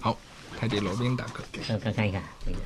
[0.00, 0.18] 好，
[0.58, 2.22] 泰迪罗宾大哥，看看看一看。
[2.46, 2.58] 那个。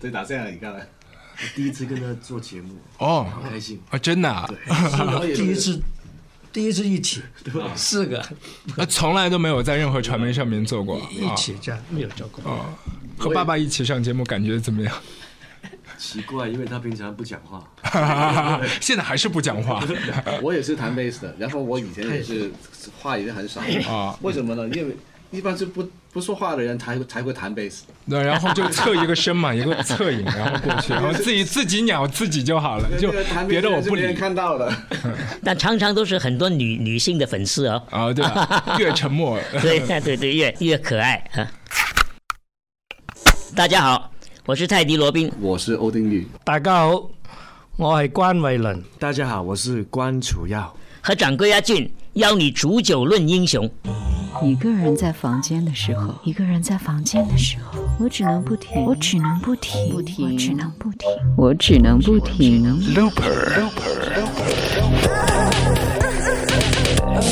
[0.00, 0.86] 对， 打这样你看了，
[1.54, 3.80] 第一次跟他做节目，哦好开心。
[3.90, 4.46] 啊，真的啊，
[5.34, 5.80] 第一次，
[6.52, 7.70] 第一次一起，对吧？
[7.74, 8.20] 四个。
[8.76, 12.52] 啊，从来都没有在任何传媒上面做过，一起这样没有做过。
[12.52, 12.66] 啊，
[13.16, 14.94] 和爸爸一起上节目，感觉怎么样？
[15.96, 17.66] 奇怪，因为他平常不讲话，
[18.80, 19.82] 现在还是不讲话
[20.42, 22.50] 我也是弹贝斯的，然后我以前也是
[23.00, 24.16] 话也很少啊？
[24.22, 24.68] 为什么呢？
[24.74, 24.96] 因为
[25.30, 27.84] 一般是不不说话的人才才会弹贝斯。
[28.08, 33.12] 对，然后就侧一个身嘛， 一个侧影，然后过去，然后自己自己鸟自己就好了，就
[33.48, 34.72] 别的我不理看到的。
[35.42, 37.82] 但常常都是很多女女性的粉丝哦。
[37.90, 38.76] 啊，对吧？
[38.78, 41.50] 越沉默，对对对，越越可爱啊！
[43.56, 44.12] 大家好，
[44.46, 45.32] 我是泰迪罗宾。
[45.40, 47.10] 我是欧丁玉，大家好，
[47.76, 48.80] 我係關偉倫。
[49.00, 50.72] 大家好，我是关楚耀。
[51.00, 53.68] 和掌柜阿俊邀你煮酒论英雄。
[54.44, 62.24] 一个人在房间的时候，一个人在房间的时候，我只能不停，我只能不停，不停，我只能不停，我只能不停。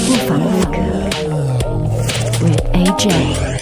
[0.06, 0.78] 不妨录歌
[2.40, 3.61] ，with AJ。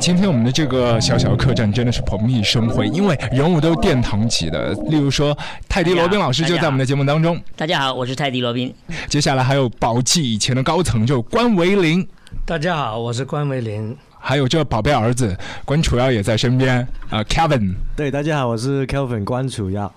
[0.00, 5.36] 今天我们的这个小小的客栈真的是蓬荜生辉，因为人物都是殿堂级的，例如说
[5.68, 8.74] 泰迪罗宾老师就在我们的节目当中，大家好，我是泰迪罗宾。
[9.10, 12.08] 接下来还有宝记以前的高层就关维林，
[12.46, 13.94] 大家好，我是关维林。
[14.22, 19.92] 还有这宝贝儿子关楚耀也在身边啊、k e v i n 对，大家好，我是 Kelvin 关楚耀。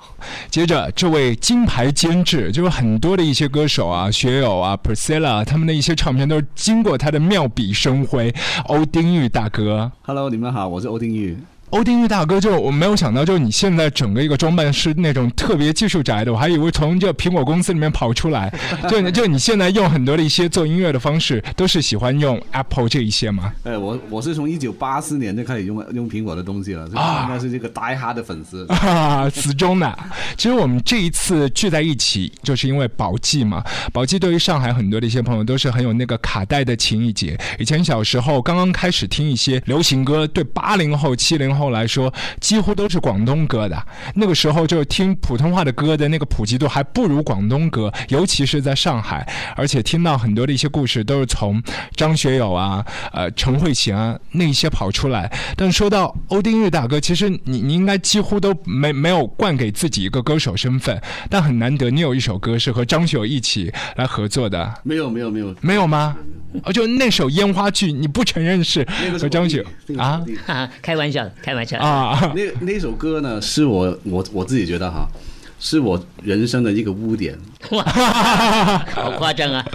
[0.49, 8.33] 接着，这位金牌监制，就是很多的一些歌手啊、学友啊、Priscilla 他们的一些唱片都是经过他的妙笔生辉。
[8.67, 11.38] 欧丁玉大哥，Hello，你们好，我是欧丁玉。
[11.73, 18.53] 欧丁玉大哥，就我没有想到，就是你现在整个一个装扮是那种特别技术宅的，我还以为从这苹果公司里面跑出来。
[18.88, 23.51] 就就你现在用很多的一些做音乐的方式，都是喜欢用 Apple 这一些吗？
[23.63, 28.67] 哎，我我是从一九八四年就开始用用苹果的东西了，啊应该是这个 die hard 的粉丝。
[28.69, 29.97] 啊，死忠的。
[30.38, 33.63] 其实我们这一次聚在一起，就是因为宝记嘛。
[33.91, 37.35] 宝记对于上海很多的一些朋友都是很有那个卡带的情谊节。
[37.57, 43.88] 以前小时候刚刚开始听一些流行歌，对八零后、七零后来说，几乎都是广东歌的。
[44.16, 49.28] 那个时候就听普通话的歌的那个普及度还不如广东歌，尤其是在上海。
[49.56, 51.62] 而且听到很多的一些故事都是从
[51.96, 55.31] 张学友啊、呃陈慧娴啊那一些跑出来。
[55.56, 66.16] 但说到欧丁玉大哥，其实你你应该几乎都没没有冠给自己一个歌手身份，但很难得你有一首歌是和张学友一起来合作的，没有没有没有，没有吗？
[66.64, 70.24] 哦，就那首《烟花剧》，你不承认是那个张学友啊
[70.81, 71.80] 开玩笑，开玩笑。
[71.80, 72.31] 啊？
[72.36, 75.08] 那那首歌呢，是我我我自己觉得哈，
[75.59, 77.38] 是我人生的一个污点，
[77.72, 77.84] 哇
[78.94, 79.66] 好夸张啊！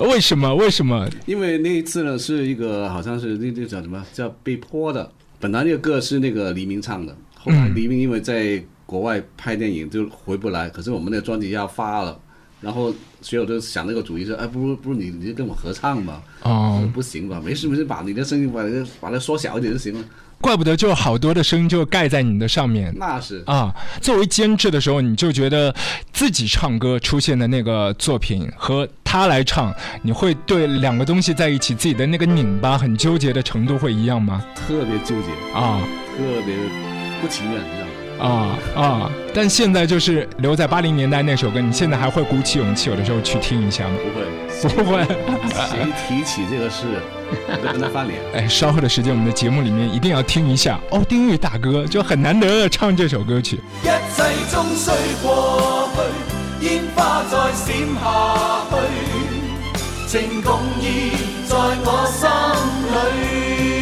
[0.00, 0.54] 为什么？
[0.54, 1.08] 为什么？
[1.26, 5.10] 因为那一次呢是一个好像是那那叫什么叫被迫的，
[5.40, 12.18] 本来那个歌是那个黎明唱的，后来黎明因为在国外拍电影就回不来，可是我们的专辑要发了，
[12.60, 18.68] 然后学友就想那个主意说，哎，不如不如你你就跟我合唱吧，哦不行吧，没事没事，把你的声音把它
[19.00, 20.04] 把它缩小一点就行了，
[20.40, 22.94] 怪不得就好多的声音就盖在你的上面。
[22.96, 25.74] 那是啊，作为监制的时候，你就觉得
[26.12, 34.44] 自己唱歌出现的那个作品和他来唱，你会对两个东西在一起自己的那个拧巴、很纠结的程度会一样吗？
[34.54, 35.82] 特别纠结，啊
[36.16, 36.54] 特别
[37.20, 37.77] 不情愿？
[38.18, 39.10] 啊啊！
[39.34, 43.94] 但现在就是留在八零年代那首歌，你现在还会鼓起勇气，有的时候去听一下吗？
[44.60, 45.04] 不会，不会。
[45.70, 46.86] 谁提起这个事，
[47.48, 48.18] 我就跟他翻脸。
[48.34, 53.60] 哎，稍后的时间，我们的节目里面一定要听一下哦，丁玉大哥就很难得的唱这首歌曲。
[53.82, 54.90] 一切終須
[55.22, 55.88] 過
[56.60, 58.64] 去，烟花再闪下
[60.08, 61.12] 去，情共意
[61.46, 62.28] 在我心
[62.90, 63.77] 裏。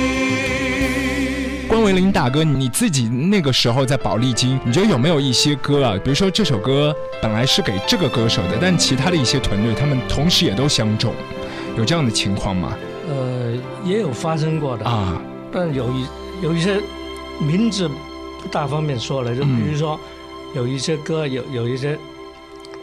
[1.69, 5.99] 关维林大哥，你自己那个时候在宝丽金，你觉得有没有一些歌啊？
[6.03, 11.13] 比如说这首歌本来是给这个歌手的，但其他的一些团队他们同时也都相中，
[11.77, 12.77] 有这样的情况吗？
[13.09, 13.53] 呃，
[13.85, 15.21] 也有发生过的，啊，
[15.53, 16.07] 但有一
[16.41, 16.81] 有一些
[17.41, 17.89] 名字
[18.41, 19.99] 不大方便说了，就嗯比如说
[20.55, 21.99] 有一些歌，有有一些，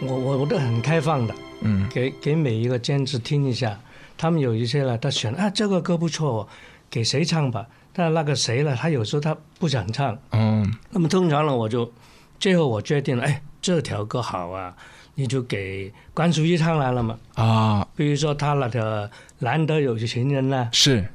[0.02, 3.80] 我我我都很开放的，嗯给给每一个监制听一下，
[4.18, 6.48] 他们有一些呢，他选啊这个歌不错哦，
[6.90, 7.66] 给谁唱吧？
[7.94, 10.74] 但那个谁呢，他有时候他不想唱，嗯。
[10.90, 11.92] 那么通常呢，我就
[12.40, 14.76] 最后我决定了，哎，这条歌好啊，
[15.16, 17.18] 你就给关淑怡唱来了嘛。
[17.36, 19.08] 啊，比如说他那个
[19.40, 21.06] 《难得有情人》呢，是。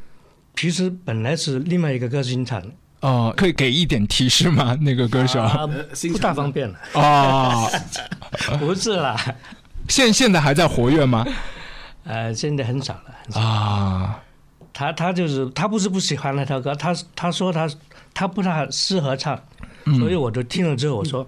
[0.54, 2.68] 其实本来是另外一个歌星唱的，
[3.00, 4.76] 哦，可以给一点提示吗？
[4.82, 5.40] 那个歌手。
[5.40, 5.66] 啊，
[6.12, 6.68] 不大方便。
[6.68, 7.70] 了，哦，
[8.58, 9.16] 不是啦，
[9.88, 11.24] 现现在还在活跃吗？
[12.04, 13.02] 呃，现在很少了。
[13.24, 13.40] 很少。
[13.40, 14.20] 啊，
[14.78, 17.68] 他他就是他不是不喜欢那条歌，他他说他
[18.14, 19.36] 他不太适合唱，
[19.86, 19.98] 嗯。
[19.98, 21.26] 所以我就听了之后我说，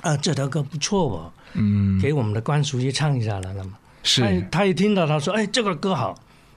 [0.00, 3.54] 啊这条歌不错哦，嗯，给我们的关淑怡唱一下了。
[3.54, 3.70] 那么。
[3.70, 6.12] 他是他一听到他说哎这个歌好，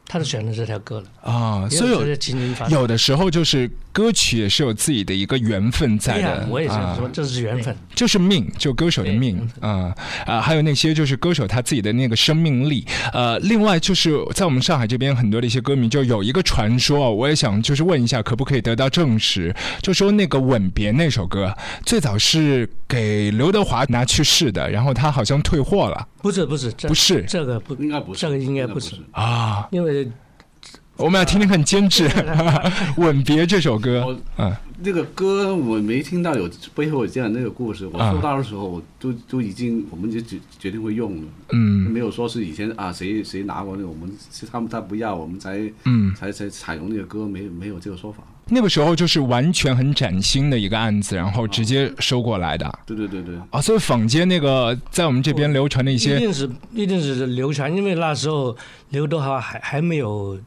[0.07, 1.07] 他就选了这条歌了。
[1.21, 2.05] 啊，所以有
[2.69, 7.75] 有的时候就是歌曲也是有自己的一个缘分在的，我也是啊说这是缘分。
[7.95, 9.93] 就是命，就歌手的命啊
[10.25, 12.85] 啊、还有那些就是歌手他自己的那个生命力。
[13.13, 19.55] 呃，另外就是在我们上海这边很多的一些歌迷，就有一个传说，我也想就是问一下，可不可以得到证实？
[19.81, 21.55] 就说那个《吻别》那首歌
[21.85, 29.67] 最早是给刘德华拿去试的，然后他好像退货了不是不是，这不是这个不应该不是，这个应该不是，啊。
[29.71, 29.94] 因为
[30.97, 32.07] 我们要听听看监制
[32.97, 34.17] 《吻别》这首歌。
[34.79, 41.89] 那个歌我没听到有背后有这样那个故事，我啊收到的时候我都都已经我们就决决定会用了，嗯。
[41.91, 48.23] 没有说是以前啊谁谁拿过那个，我们是他们他不要，我们才嗯，才才采用那个歌，没没有这个说法。
[48.47, 52.79] 那个时候就是完全很崭新的一个案子，然后直接收过来的。
[52.85, 58.55] 对对对对，啊，所以坊间那个在我们这边流传的一些一定是一定是流传，因为那时候
[58.89, 60.39] 刘德华还还没有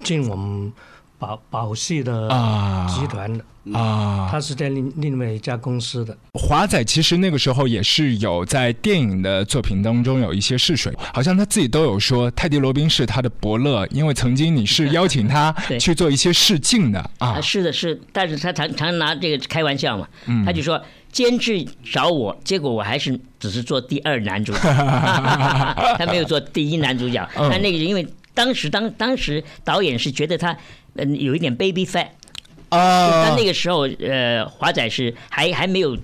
[0.00, 0.72] 进我们
[1.18, 3.44] 宝宝系的啊集团的，
[3.76, 6.16] 啊，他是在另另外一家公司的。
[6.34, 17.30] 华仔其实那个时候也是有在电影的作品当中有一些试水，好像他自己都有说泰迪罗宾是他的伯乐，因为曾经你是邀请他 去做一些试镜的啊。
[17.30, 20.44] 啊，，是的，是，但是他常常拿这个开玩笑嘛，嗯。
[20.44, 20.80] 他就说
[21.10, 24.60] 监制找我，结果我还是只是做第二男主角，
[25.98, 27.28] 他没有做第一男主角。
[27.34, 27.48] 嗯。
[27.50, 30.56] 但那个因为当时当当时导演是觉得他
[30.94, 32.08] 嗯有一点 baby fat，
[32.68, 35.96] 啊但那个时候呃华仔是还还没有。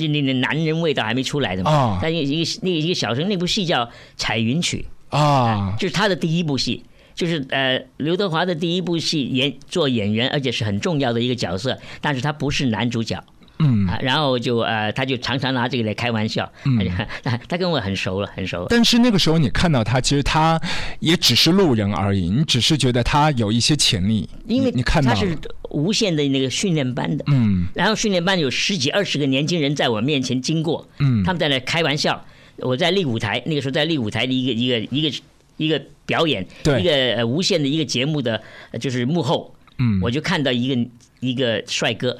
[0.00, 3.84] 那那男人味道还没出来的嘛，哦但一个一个那个一个小生那部戏叫
[4.16, 4.86] 《彩云曲》，
[5.16, 6.84] 啊就是他的第一部戏，
[7.16, 13.20] 就是呃刘德华的第一部戏演做演员，而且是很重要的一个角色，但是他不是男主角。
[13.58, 13.86] 嗯。
[13.86, 16.78] 啊，然后就呃，他就常常拿这个来开玩笑，嗯。
[17.22, 18.66] 他 他跟我很熟了，很熟了。
[18.70, 20.60] 但是那个时候你看到他，其实他
[21.00, 25.36] 也只是路人而已，你只是觉得他有一些潜力，因为你你看到他是
[25.70, 27.66] 无限的那个训练班的，嗯。
[27.74, 31.22] 然后训练班有十几二十个年轻人在我面前经过，嗯。
[31.24, 32.24] 他们在那开玩笑。
[32.60, 35.16] 我在立舞台，那个时候在立舞台的一个一个一个
[35.58, 36.80] 一个表演，对。
[36.80, 40.90] 一个呃无限的一个节目的，呃就是幕后，嗯，我就看到一个
[41.20, 42.18] 一个帅哥，嗯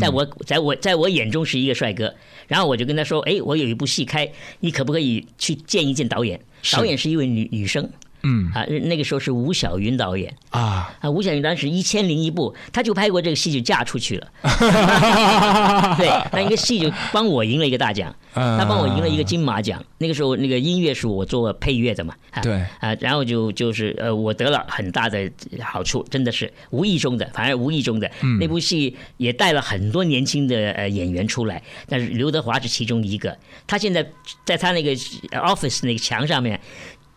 [0.00, 2.14] 在我在我在我眼中是一个帅哥，
[2.48, 4.30] 然后我就跟他说，哎，我有一部戏开，
[4.60, 6.40] 你可不可以去见一见导演？
[6.72, 7.90] 导演是一位女女生
[8.22, 14.28] 嗯啊，那个时候是吴晓云导演啊，啊，吴晓云当时一千零一部，他就拍过这个戏就嫁出去了，
[15.98, 19.82] 对，那一个戏就帮我赢了一个大奖，嗯他帮我赢了一个金马奖。
[19.98, 25.30] 那个时候那个音乐是我做配乐的嘛，啊对啊，然后就就是呃，我得了很大的
[25.60, 28.10] 好处，真的是无意中的，反而无意中的。
[28.22, 33.36] 嗯那部戏也带了很多年轻的呃演员出来，但是刘德华是其中一个。
[33.66, 34.04] 他现在
[34.44, 34.90] 在他那个
[35.30, 36.60] 呃 office 那个墙上面。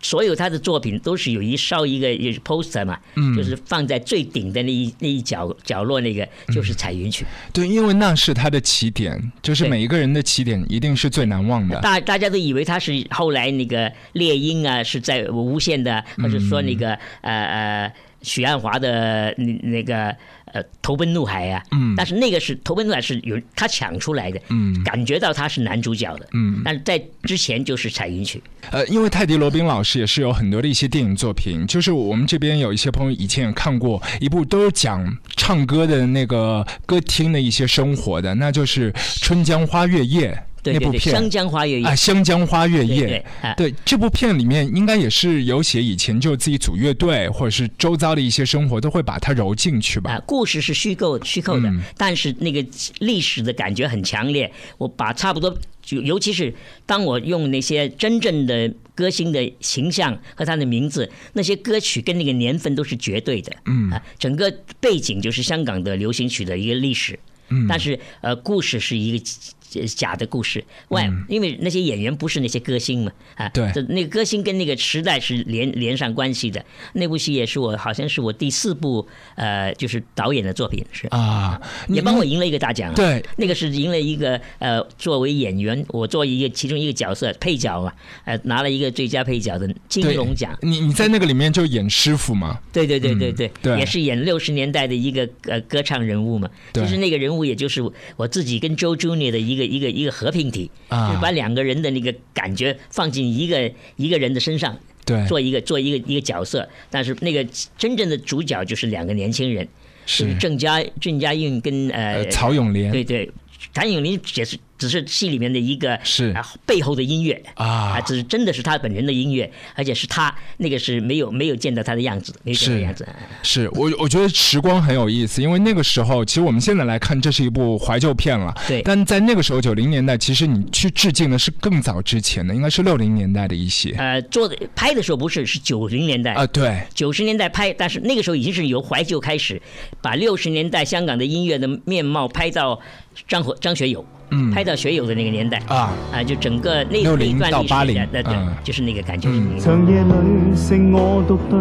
[0.02, 7.26] 所有他的作品都是有一烧一个一个 poster 嘛，嗯就是放在最顶的那一那一角角落那个就是彩云曲。
[7.52, 11.80] 对，因为那是他的起点，就是每一个人的起点一定是最难忘的。
[11.82, 20.16] 大大家都以为他是后来那个猎鹰啊，是在无线的，或者说那个呃呃许鞍华的那那个
[20.56, 21.94] 呃投奔怒海啊，嗯。
[21.96, 24.84] 但是那个是投奔怒海是有他抢出来的，嗯。
[24.84, 26.62] 感觉到他是男主角的，嗯。
[26.64, 40.32] 但是在之前就是彩云曲，呃，因为泰迪罗宾老师也是有很多的一些电影作品，就是我们这边有一些朋友以前也看过一部都是讲唱歌的那个歌厅的一些生活的，那就是《春江花月夜》
[40.74, 43.26] 那部片湘江花月夜啊，《湘江花月夜
[43.58, 50.20] 对这部片里面应该也是有写以前就自己组乐队或者是周遭的一些生活，都会把它揉进去吧啊，？
[50.26, 52.66] 故事是虚构虚构的，嗯但是那个
[53.00, 54.52] 历史的感觉很强烈。
[54.78, 56.54] 我把差不多，就尤其是
[56.86, 63.52] 当我用那些真正的歌星的形象和他的名字，那些歌曲跟那个年份都是绝对的。
[63.66, 67.20] 嗯啊，整个背景就是香港的流行曲的一个历史。
[67.50, 69.55] 嗯但是呃，故事是一个呃
[69.96, 76.64] 假的故事，外，因为那些演员不是那些歌星嘛，啊，嗯对这那个歌星跟那个时代是连连上关系的。
[76.94, 79.06] 那部戏也是我好像是我第四部
[79.36, 81.08] 呃，就是导演的作品是。
[81.08, 82.96] 啊，也帮我赢了一个大奖、啊。
[82.96, 87.92] 对，那个是赢了一个呃，作为演员，我做一个其中一个角色配角嘛，
[88.26, 90.58] 呃，拿了一个最佳配角的金龙奖。
[90.62, 92.60] 你你在那个里面就演师傅嘛？
[92.72, 97.84] 对对对对对，嗯对也是演六十年代的一个呃歌唱人物嘛，对就是那个人物，也就是
[98.16, 101.10] 我自己跟 Joe Junior 的一个一个一个和平体，啊。
[101.10, 104.78] 就是把两个人的那个感觉放进一个一个人的身上。
[105.06, 105.26] 对。
[105.28, 107.46] 做一个做一个一个角色，但是那个
[107.78, 109.68] 真正的主角就是两个年轻人，
[110.06, 110.30] 是。
[110.30, 113.30] 是郑家郑家运跟呃呃曹永廉对对，
[113.74, 116.32] 谭咏麟也是只是戏里面的一个是。
[116.32, 117.42] 啊背后的音乐。
[117.56, 118.00] 啊。
[118.02, 123.08] 只是真的是他本人的音乐，而且是他那个是没有没有见到他的样子，没有见到样子。
[123.42, 128.54] 是我我觉得时光很有意思，因为那个时候，其实我们现在来看，这是一部怀旧片了。
[128.68, 128.82] 对。
[128.84, 133.92] 但在那个时候，九零年代，其实你去致敬的是更早之前的，应该是六零年代的一些。
[133.98, 136.34] 呃，做的拍的时候不是是九零年代。
[136.34, 139.62] 啊，对，九十年代拍，但是那个时候已经是由怀旧开始，
[140.02, 142.80] 把六十年代香港的音乐的面貌拍到
[143.28, 149.30] 张和张学友，嗯拍到学友的那个年代啊啊，就整个那那60一段历史到80的，对对嗯，就是那个感觉。
[149.60, 151.60] 长夜里剩我独对，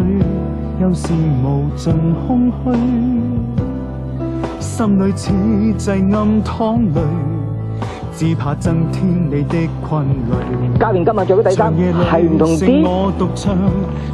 [0.81, 1.93] 又是无尽
[2.27, 2.71] 空虚，
[4.59, 5.31] 心里似
[5.77, 6.53] 挤暗湯
[6.93, 6.99] 淚，
[8.17, 10.79] 只怕增添你的困累。
[10.79, 12.81] 教練今日着嘅底衫長夜係唔同啲。
[12.83, 13.57] 我獨唱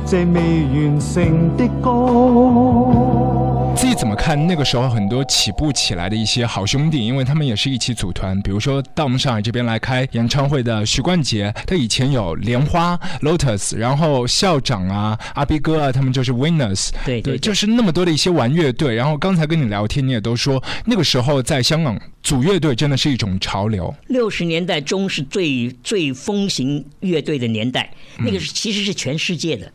[0.06, 0.36] 這未
[0.74, 3.51] 完成的歌。
[3.74, 18.94] 自己怎么看那个时候很多起步起来的一些好兄弟，因为他们也是一起组团，比如说到我们上海这边来开演唱会的许冠杰，他以前有莲花 Lotus，然后校长啊、阿逼哥啊，他们就是 Winners，对对对就是那么多的一些玩乐队。
[18.94, 29.72] 然后刚才跟你聊天，你也都说那个时候在香港组乐队真的是一种潮流，六十年代中是最最风行乐队的年代，那个是其实是全世界的。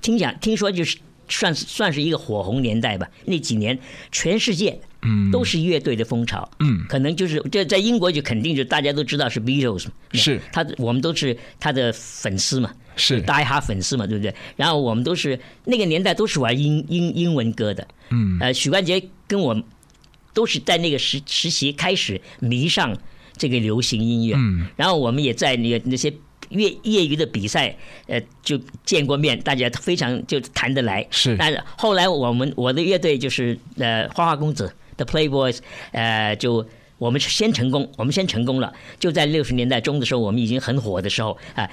[0.00, 0.96] 听讲听说就是
[1.30, 3.08] 算是算是一个火红年代吧。
[3.24, 3.78] 那几年
[4.12, 5.30] 全世界嗯。
[5.30, 6.84] 都是乐队的风潮，嗯。
[6.88, 9.92] 可能就是这在英国就肯定就大家都知道是 Beatles，嘛。
[10.12, 10.40] 是。
[10.52, 13.20] 他我们都是他的粉丝嘛，是。
[13.22, 14.34] 大哈粉丝嘛，对不对？
[14.56, 18.36] 然后我们都是那个年代都是玩英英英文歌的，嗯。
[18.40, 19.62] 呃，许冠杰跟我
[20.34, 22.96] 都是在那个时时期开始迷上
[23.36, 24.66] 这个流行音乐，嗯。
[24.76, 26.12] 然后我们也在那个那些
[26.50, 27.74] 业业余的比赛，
[28.06, 31.06] 呃，就见过面，大家非常就谈得来。
[31.10, 35.58] 是但是后来我们我的乐队就是呃花花公子的 Playboys，
[35.92, 36.66] 呃，就
[36.98, 41.68] 我们是先成功，我们先成功了，就在六十年代中的时候，我们已经很火的时候啊、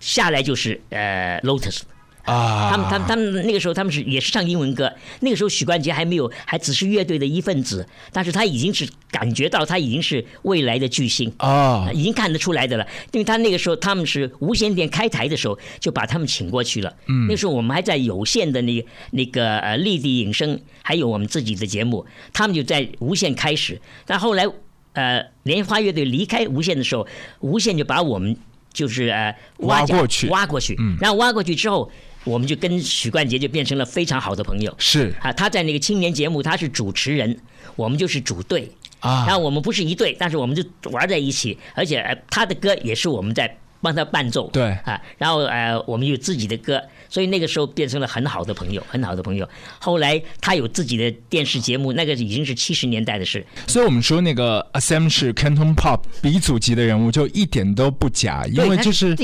[0.00, 1.82] 下来就是呃 Lotus。
[2.24, 11.90] 啊，他们他们他们那个时候他们是也是唱英文歌，那个时候许冠杰还没有，还只是乐队的一份子，但是他已经是感觉到他已经是未来的巨星啊。
[11.92, 12.86] 已经看得出来的了。
[13.12, 24.46] 因为他那个时候他们是无线电开台的时候就把他们请过去了，嗯，那时候我们还在有线的那个那个呃立地影声，还有我们自己的节目，他们就在无线开始，但后来
[24.92, 27.06] 呃莲花乐队离开无线的时候，
[27.40, 28.36] 无线就把我们
[28.72, 30.96] 就是呃挖过去挖过去，嗯。
[31.00, 31.90] 然后挖过去之后，
[32.24, 34.74] 我们就跟许冠杰就变成了非常好的朋友。
[34.78, 37.38] 是啊，他在那个青年节目他是主持人，
[37.76, 38.70] 我们就是主队。
[39.00, 44.50] 啊然后我们不是一队，但是我们就玩在一起，而且呃他的歌也是我们在帮他伴奏。
[44.52, 49.48] 对啊，然后呃我们有自己的歌，所以那个时候变成了很好的朋友，很好的朋友。
[49.78, 53.42] 后来他有自己的电视节目，那个已经是七十年代的事。
[53.66, 59.16] 所以我们说那个 Sam 是 Canton Pop 鼻祖级的人物，就一点都不假，因为就是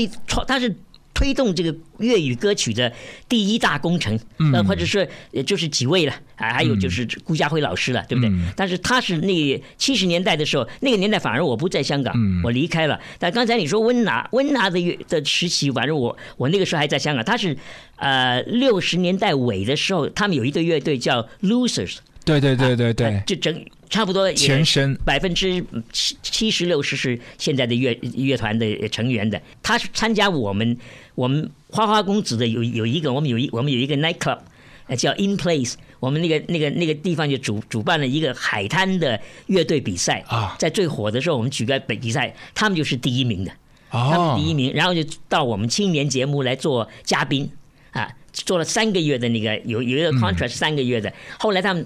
[0.47, 0.75] 他是
[1.17, 2.93] 推动这个粤语歌曲的
[3.27, 4.53] 第一大工程，嗯。
[4.53, 8.29] 呃，或者是也就是几位了啊，还有就是顾家辉老师了，对不对？
[8.29, 8.51] 嗯。
[8.55, 12.43] 但是他是那七十年代的时候，那个年代反而我不在香港，嗯。
[12.43, 12.99] 我离开了。
[13.17, 17.57] 但刚才你说温拿温拿的乐的时期，反正我我那个时候还在香港，他是
[17.95, 24.93] 呃六十年代尾的时候，他们有一个乐队叫 Losers，对对对对对，就整差不多也前身。
[25.05, 29.41] 百分之七七十六十是现在的乐乐团的成员的。
[29.63, 30.77] 他是参加我们
[31.17, 34.37] 我们花花公子的有有一个我们有一我们有一个 night club，
[34.85, 40.23] 呃叫 In Place，我们那个那个那个地方就主主办了一个海滩的乐队比赛。
[40.27, 40.55] 啊。
[40.59, 43.51] 在最火的时候我们举个比赛，他们就是第一名的。
[43.89, 47.49] 他哦们第一名，然后就到我们青年节目来做嘉宾
[47.91, 51.83] 啊，做了三个月的那个有有一个 contract 三个月的，后来他们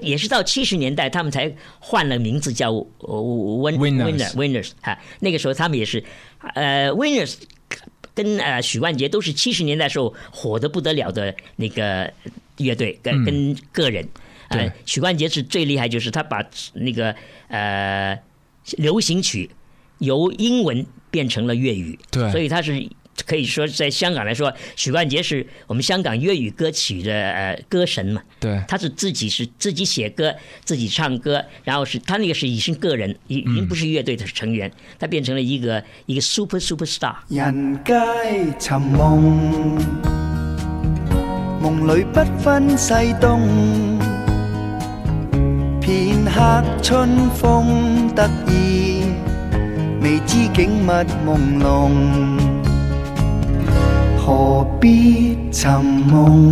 [0.00, 6.02] 也是到七十年代，他们才换了名字叫 Winners Winner Winners 啊，那个时候他们也是
[6.54, 7.36] 呃 Winners
[8.14, 12.12] 跟呃许冠杰都是七十年代时候火的不得了的那个
[12.58, 13.24] 乐队跟嗯。
[13.24, 14.08] 跟个人，
[14.50, 14.60] 对。
[14.62, 16.44] 呃许冠杰是最厉害，就是他把
[16.74, 17.14] 那个
[17.48, 18.18] 呃
[18.78, 19.50] 流行曲
[19.98, 22.30] 由英文变成了粤语，对。
[22.30, 22.88] 所以他是
[23.26, 28.22] 可以说在香港来说，许冠杰是我们香港粤语歌曲的呃歌神嘛。
[28.40, 37.14] 对他是自己是自己写歌，自己唱歌，然后是他那个是已经个人，已已经不是乐队的成员，他变成了一个一个 super super star。
[37.28, 37.94] 人皆
[38.58, 39.78] 尋夢，
[41.62, 43.40] 夢裏不分西東。
[45.80, 49.04] 片刻春風得意，
[50.00, 50.90] 未知景物
[51.26, 52.33] 朦朧。
[54.26, 56.50] 何必尋夢？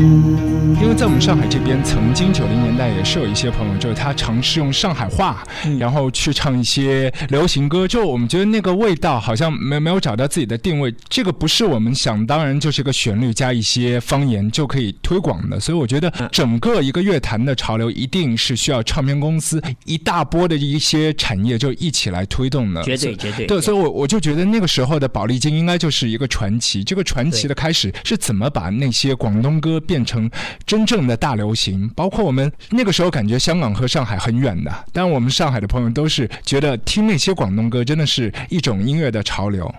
[0.79, 5.43] 因为在我们上海这边，曾经九零年代也是有一些朋友，就是他尝试用上海话，
[5.79, 26.85] 然后去唱一些流行歌，就我们觉得那个味道好像没没有找到自己的定位，这个不是我们想当然就是一个旋律加一些方言就可以推广的，所以我觉得整个一个乐坛的潮流一定是需要唱片公司一大波的一些产业就一起来推动的，绝对绝对对，所以我我就觉得那个时候的宝丽金应该就是一个传奇。
[26.85, 30.29] 这个传奇的开始是怎么把那些广东歌变成
[30.67, 31.89] 真正的大流行？
[31.91, 39.73] 包括我们那个时候感觉香港和上海很远的，但我们上海的朋友都是觉得听那些广东歌真的是一种音乐的潮流。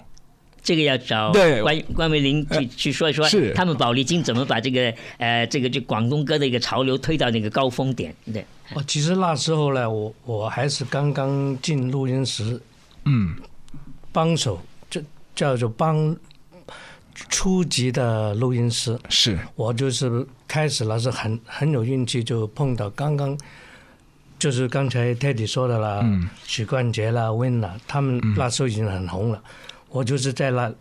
[0.61, 12.61] 这个要找对关关维林去、呃去说一说，是他们宝丽金怎么把这个呃这个就广东歌的一个潮流推到那个高峰点，对，哦，其实那时候呢，我我还是刚刚进录音室
[13.03, 13.35] 嗯
[14.13, 14.57] 帮手，
[14.89, 15.01] 就
[15.35, 16.15] 叫做帮
[17.29, 18.99] 初级的录音师。
[19.09, 19.37] 是。
[19.55, 23.37] 我就是开始了是很很有运气，就碰到刚刚
[24.39, 26.29] 就是刚才 Teddy 说的啦，嗯。
[26.45, 29.41] 许冠杰啦、Win 啦，他们那时候已经很红了。
[29.89, 30.73] 我就是在那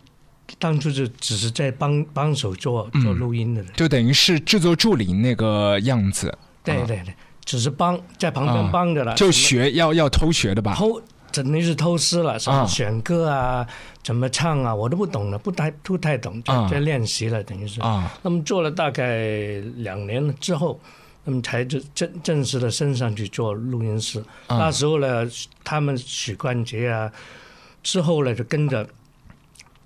[0.59, 7.13] 当初就只是在帮帮手做做录音的人，就等于是制作助理那个样子，对对对，
[7.45, 8.69] 只是帮在旁边啊。
[8.71, 10.75] 帮着了，就学要要偷学的吧？
[10.75, 11.01] 偷，
[11.33, 13.67] 等于是偷师了，什啊么选歌啊，
[14.03, 17.81] 怎么唱啊，我都不懂了，不太不太懂，啊就在练习了，等于是。
[17.81, 20.79] 啊那么做了大概两年了之后，
[21.25, 24.19] 那么才正正正式的升上去做录音师。
[24.47, 25.27] 啊那时候呢，
[25.63, 27.11] 他们许冠杰啊，
[27.81, 28.87] 之后呢就跟着。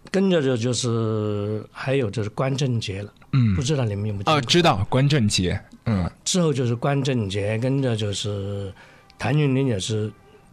[0.09, 8.73] 跟着就就是还有就是关正杰了，嗯不知道你们有没有知道关正杰，嗯之后就是关正杰，跟着就是
[9.19, 10.09] 谭咏麟也是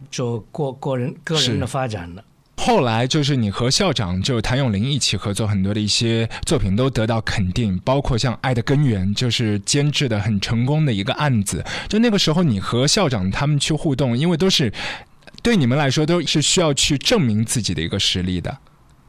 [0.09, 2.23] 做个个人个人的发展了。
[2.57, 11.63] 后来就是你和校长就谭咏麟一起合作很多的一些作品都得到肯定，包括像《爱的根源》就是监制的很成功的一个案子。
[11.87, 14.73] 就那个时候你和校长他们去互动，因为都是
[15.43, 18.57] 对你们来说都是需要去证明自己的一个实力的。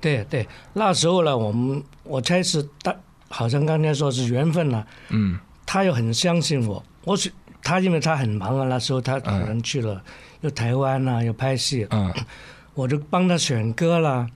[0.01, 2.95] 对对，那时候呢，我们我猜是大，
[3.29, 7.29] 好像刚才说是缘分了、嗯他又很相信我，我是
[7.61, 10.01] 他，因为他很忙啊，那时候他可能去了，
[10.47, 12.13] 又台湾啊，有拍戏，嗯。
[12.75, 14.29] 我就帮他选歌啦，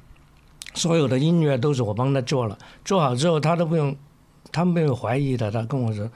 [0.75, 3.95] 所有的音乐都是我帮他做了，做好之后他都不用，
[4.51, 6.11] 他没有怀疑的，他跟我说，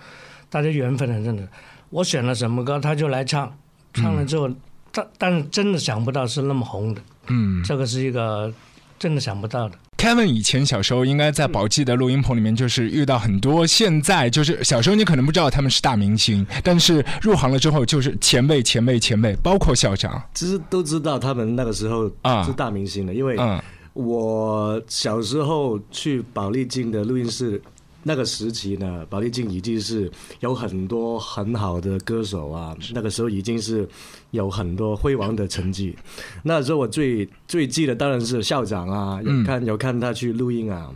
[0.48, 1.46] 大家缘分很真的，
[1.90, 3.54] 我选了什么歌他就来唱，
[3.92, 4.50] 唱了之后，
[4.90, 7.62] 但但是真的想不到是那么红的，嗯。
[7.62, 8.52] 这个是一个
[8.98, 9.78] 真的想不到的。
[10.04, 20.22] ，Kevin 以前小时候应该在宝记的录音棚里面，就是遇到很多现在就是小时候你可能不知道他们是大明星，但是入行了之后就是前辈前辈前辈，包括校长。
[20.34, 23.58] 其实都知道他们那个时候啊是大明星的，因为嗯
[23.94, 27.62] 我小时候去宝丽金的录音室，
[28.06, 33.88] 那个时期呢，宝丽金已经是有很多很好的歌手啊，那个时候已经是
[34.30, 35.96] 有很多辉煌的成绩。
[36.42, 40.90] 那时候我最最记得当然是校长啊，有嗯看有看他去录音啊，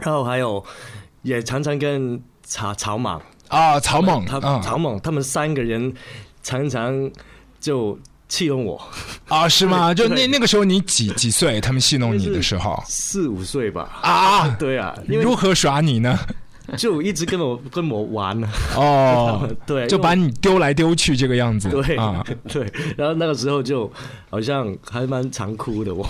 [0.00, 0.62] 然后还有
[1.22, 3.20] 也常常跟曹曹莽。
[3.48, 4.60] 啊，曹猛他啊。
[4.62, 5.92] 曹猛他们三个人
[6.42, 7.10] 常常
[7.58, 7.98] 就
[8.34, 8.80] 戏弄我。
[9.28, 9.94] 啊，是吗？
[9.94, 11.60] 就那那个时候你几几岁？
[11.60, 13.98] 他们戏弄你的时候四五岁吧。
[14.02, 16.18] 啊，对啊，如何耍你呢？
[16.78, 18.48] 就一直跟我跟我玩呢。
[18.74, 21.68] 哦， 对，就把你丢来丢去这个样子。
[21.68, 22.66] 对啊， 对，
[22.96, 23.90] 然后那个时候就
[24.30, 26.08] 好像还蛮常哭的我。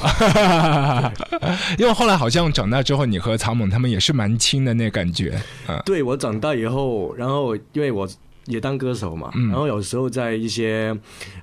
[1.76, 5.36] 因为后来好像长大之后，你和曹猛他们也是蛮亲的那感觉。
[5.66, 8.08] 嗯对我长大以后，然后因为我
[8.46, 10.96] 也当歌手嘛，嗯然后有时候在一些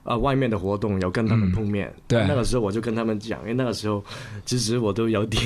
[0.04, 4.04] 呃外面的活动有跟他们碰面，对那个时候我就跟他们讲，因为那个时候
[4.46, 5.44] 其实我都有点，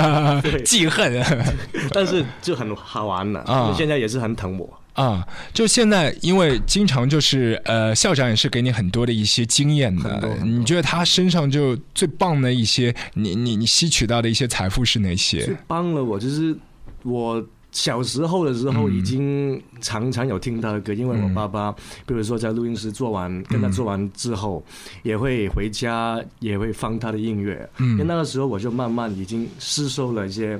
[0.64, 1.22] 记恨
[1.92, 4.68] 但是就很好玩了，啊现在也是很疼我。
[4.96, 5.22] 啊！
[5.52, 15.56] 就现在，因为经常就是呃，校长也是给你很多的一些经验的你觉得他身上就最棒的一些，你你你吸取到的一些财富是哪最些？
[15.66, 16.56] 帮了我，就是
[17.02, 21.70] 我小时候的时候已经常常有听他的歌，因为我爸爸，
[22.06, 24.64] 比如说在录音室做完，跟他做完之后，
[25.02, 27.90] 也会回家也会放他的音乐，嗯。
[27.90, 30.58] 因为那个时候我就慢慢已经吸收了一些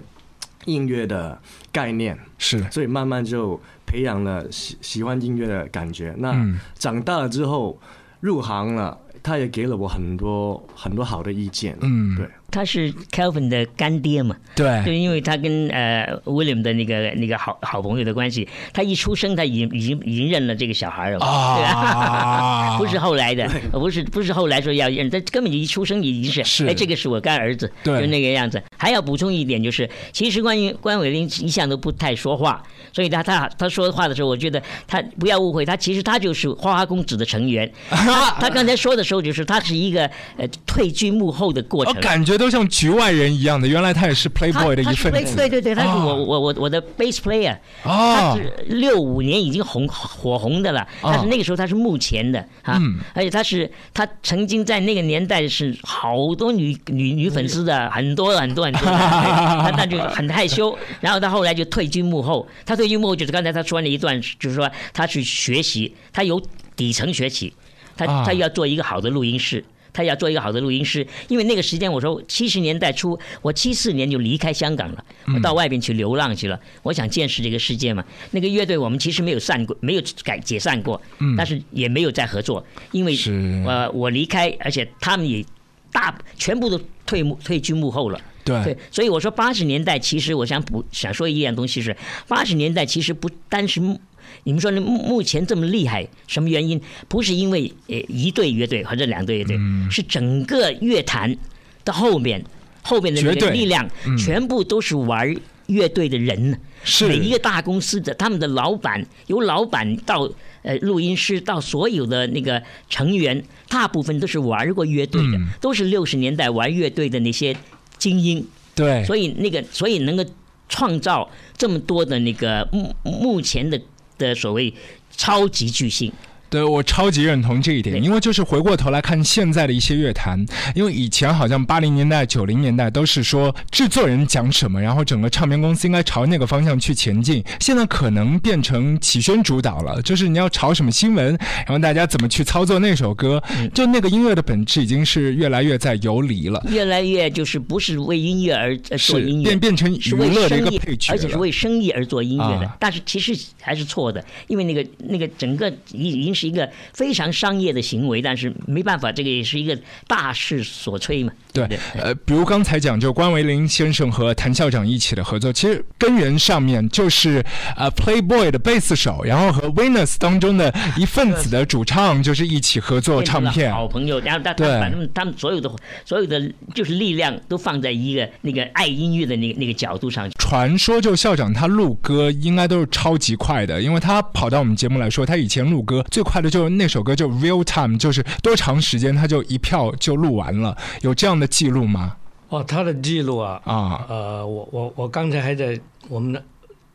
[0.66, 1.40] 音乐的
[1.72, 2.62] 概念，是。
[2.70, 6.14] 所以慢慢就培养了喜喜欢音乐的感觉。
[6.18, 6.58] 那嗯。
[6.78, 7.80] 长大了之后
[8.20, 12.14] 入行了，他也给了我很多很多好的意见，嗯。
[12.14, 12.28] 对。
[12.50, 22.78] 他是 Kelvin 的干爹嘛，对就因为他跟呃 William 的那个那个好好朋友的关系，他一出生他已经已经已经认了这个小孩了嘛，对啊吧？
[22.78, 28.62] 不是后来的，不是不是后来说要认，他根本就一出生已经是，是哎，这个是我干儿子，对就那个样子。
[28.78, 37.70] 还要补充一点就是，其实关于关伟林一向都不太说话，所以他他他说话的时候，我觉得他不要误会，他其实他就是花花公子的成员。
[37.90, 42.00] 他他刚才说的时候，就是他是一个呃退居幕后的过我程。
[42.00, 45.36] 感觉都像局外人一样的，原来他也是 Playboy 的一份子。
[45.36, 45.96] 对对对，他是啊。
[45.96, 66.40] 我我我我的 bass player，他哦是六五年已经红火红的了，但是那个时候他是幕前的啊嗯，而且他是他曾经在那个年代是好多女女女粉丝的，很多很多很多 他那就很害羞，然后他后来就退居幕后，他退居幕后就是刚才他说那一段，就是说他去学习，他由
[66.74, 67.52] 底层学起，
[67.96, 68.24] 他啊。
[68.26, 69.64] 他要做一个好的录音室。
[69.96, 75.02] 他要做一个好的录音师，因为那个时间我说七十年代初，我七四年就离开香港了，
[75.34, 76.60] 我到外边去流浪去了。
[76.82, 78.04] 我想见识这个世界嘛。
[78.32, 81.00] 那个乐队我们其实没有散过，没有改解散过，
[81.34, 83.32] 但是也没有再合作，因为是
[83.66, 85.42] 呃我离开，而且他们也
[85.90, 88.20] 大全部都退幕退居幕后了。
[88.44, 91.96] 对对，所以我说八十年代，其实我想补想说一样东西是，
[92.28, 93.98] 八十年代其实不单是目
[94.46, 94.80] 你们说呢？
[94.80, 96.80] 目目前这么厉害，什么原因？
[97.08, 101.36] 不是因为呃一队乐队或者两队乐队，嗯是整个乐坛
[101.84, 102.42] 的后面
[102.80, 103.84] 后面的那个力量，
[104.16, 105.34] 全部都是玩
[105.66, 106.58] 乐队的人。
[106.84, 110.30] 是每一个大公司的他们的老板，由老板到
[110.62, 117.56] 呃录音师到所有的那个成员，大部分都是玩过乐队的，嗯都是六十年代玩乐队的那些
[117.98, 118.46] 精英。
[118.76, 120.24] 对，所以那个，所以能够
[120.68, 123.80] 创造这么多的那个目目前的
[124.18, 124.72] 的所谓
[125.16, 126.12] 超级巨星，
[126.48, 137.42] 对我超级认同这一点，因为就是回过头来看现在的一些乐坛，因为以前好像八零年代、九零年代都是说制作人讲什么，然后整个唱片公司应该朝那个方向去前进。
[137.60, 143.42] 现在可能变成启轩主导了，就是你要炒什么新闻，然后大家怎么去操作那首歌，
[143.74, 152.66] 就那个音乐的本质已经是越来越在游离了，越来越就是不是为音乐而呃做音乐变，变成娱乐的一个配角，而且是为生意而做音乐的。
[152.66, 161.32] 啊但是其实还是错的，因为那个那个整个已已经是一个非常商业的行为，但是没办法，这个也是一个大势所趋嘛。
[161.52, 167.42] 对对，呃，比如刚才讲，就关维林先生和谭校长一起的合作，其实根源上面就是
[167.76, 173.72] 呃，Playboy 的贝斯手，然后和 Venus 当中的一份子的主唱，就是一起合作唱片。
[173.72, 175.70] 好朋友，然后他他对把他们他们所有的
[176.04, 180.30] 所有的就是力量都放在一个那个爱音乐的那个那个角度上。
[180.32, 192.16] 传说就校长他录歌应该都是超级快的，因为他跑到我们节目来说，他以前录歌最快的就是那首歌就 Real Time，就是多长时间他就一票就录完了，有这样的记录吗？
[192.48, 196.42] 哦，他的记录啊，啊，呃，我我我刚才还在我们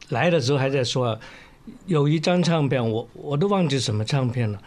[0.10, 1.18] 来的时候还在说，
[1.88, 4.60] 有一张唱片，我我都忘记什么唱片了，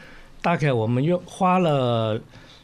[0.42, 2.20] 大概我们用花了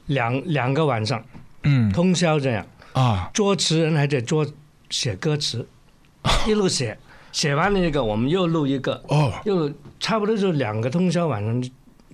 [0.07, 1.23] 两两个晚上
[1.63, 1.91] 嗯。
[1.93, 4.47] 通宵这样，啊，作词人还在作
[4.91, 5.67] 写歌词，
[6.47, 6.99] 一路写，
[7.33, 11.63] 写完了一个我们又录一个，哦，又差不多就两个通宵晚上，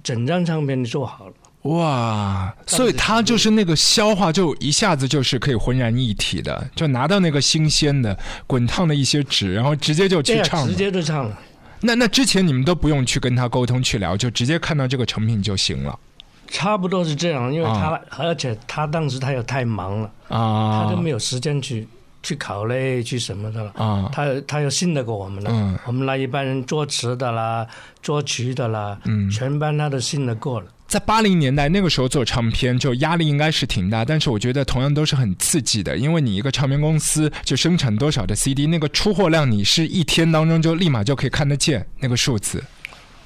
[0.06, 1.32] 整张唱片就做好了。
[1.62, 8.16] 哇，所以他就是那个消化，就一下子就是可以浑然一体的，就拿到那个新鲜的
[8.46, 10.76] 滚烫的一些纸，然后直接就去唱了直。
[10.76, 11.36] 接就唱了。
[11.80, 15.98] 那那之前你们都不用去跟他沟通去聊，就直接看到这个成品就行了
[16.46, 20.84] 差不多是这样，因为他、啊而且他当时他又太忙了，啊。
[20.84, 21.88] 他都没有时间去
[22.26, 23.70] 去考虑去什么的了。
[23.76, 25.78] 啊，他他又信得过我们了，嗯。
[25.86, 27.64] 我们那一班人作词的啦、
[28.02, 29.30] 作曲的啦，嗯。
[29.30, 30.66] 全班他都信得过了。
[30.88, 42.62] 在八零年代那个时候做唱片，就压力应该是挺大，但是我觉得同样都是很刺激的，因为你一个唱片公司就生产多少的 CD，那个出货量你是一天当中就立马就可以看得见那个数字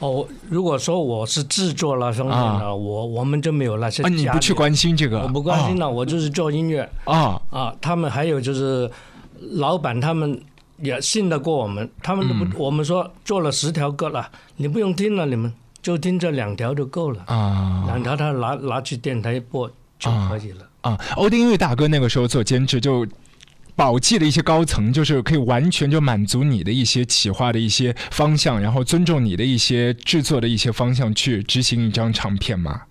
[0.00, 7.74] 哦，如果说我是制作了方面的，我我们就没有那些啊，你不去关心这个，我不关心了，我就是做音乐啊啊。
[7.80, 8.90] 他们还有就是
[9.52, 10.40] 老板他们
[10.78, 20.66] 也信得过我们，他们都嗯不，我们说做了十条歌了，你不用听了，你们就听这两条就够了，啊两条他拿拿去电台播就可以了。
[20.80, 20.98] 啊！
[21.16, 23.06] 欧丁音乐大哥那个时候做监制就。
[23.76, 32.82] 宝记的一些高层，就是可以完全就满足你的一些企划的一些方向，然后尊重你的一些制作的一些方向去执行一张唱片嘛。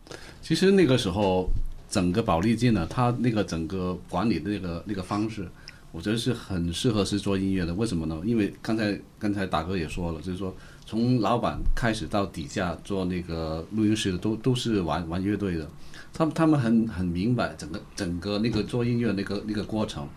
[0.41, 1.49] 其实那个时候，
[1.89, 5.47] 整个宝丽金呢，它那个整个管理的那个那个方式，
[5.91, 7.73] 我觉得是很适合是做音乐的。
[7.75, 8.19] 为什么呢？
[8.25, 15.69] 因为刚才刚才大哥也说了，就是说从老板开始到底下做那个录音师的，都都是玩玩乐队的。
[16.11, 20.07] 他们他们很很明白整个整个那个做音乐那个那个过程，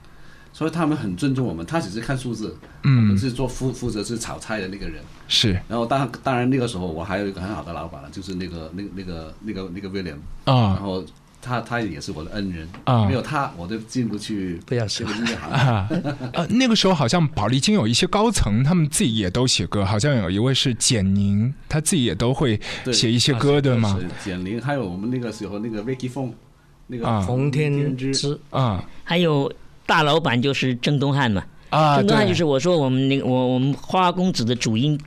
[0.53, 1.65] 所以他们很尊重我们。
[1.65, 5.03] 他只是看数字，我们是做负负责是炒菜的那个人。
[5.29, 5.53] 是。
[5.69, 11.05] 然后当当然那个时候我还有一个很好的老板了，就是那个那个那个那个那个 William，然啊后
[11.41, 12.69] 他他也是我的恩人。
[12.85, 13.07] 啊。
[13.07, 15.07] 没有他我都进不去不要说。
[15.07, 15.51] 这个音乐行。
[15.51, 15.57] 业。
[15.57, 15.89] 啊，
[16.35, 22.61] 呃，那个时候好像宝丽金有一些高层，他们自己也都写歌，好像有一位是简宁，他自己也都会
[22.93, 23.99] 写一些歌，对吗？
[23.99, 26.33] 是简宁，还有我们那个时候那个 Vicky 凤，
[26.87, 27.21] 那个啊。
[27.23, 28.15] 冯天之。
[28.15, 28.39] 之。
[28.51, 28.85] 啊。
[29.03, 29.53] 还有
[29.87, 34.99] 大老板就是郑东汉嘛，啊，郑东汉就是我说我们那个我我们花公子的主音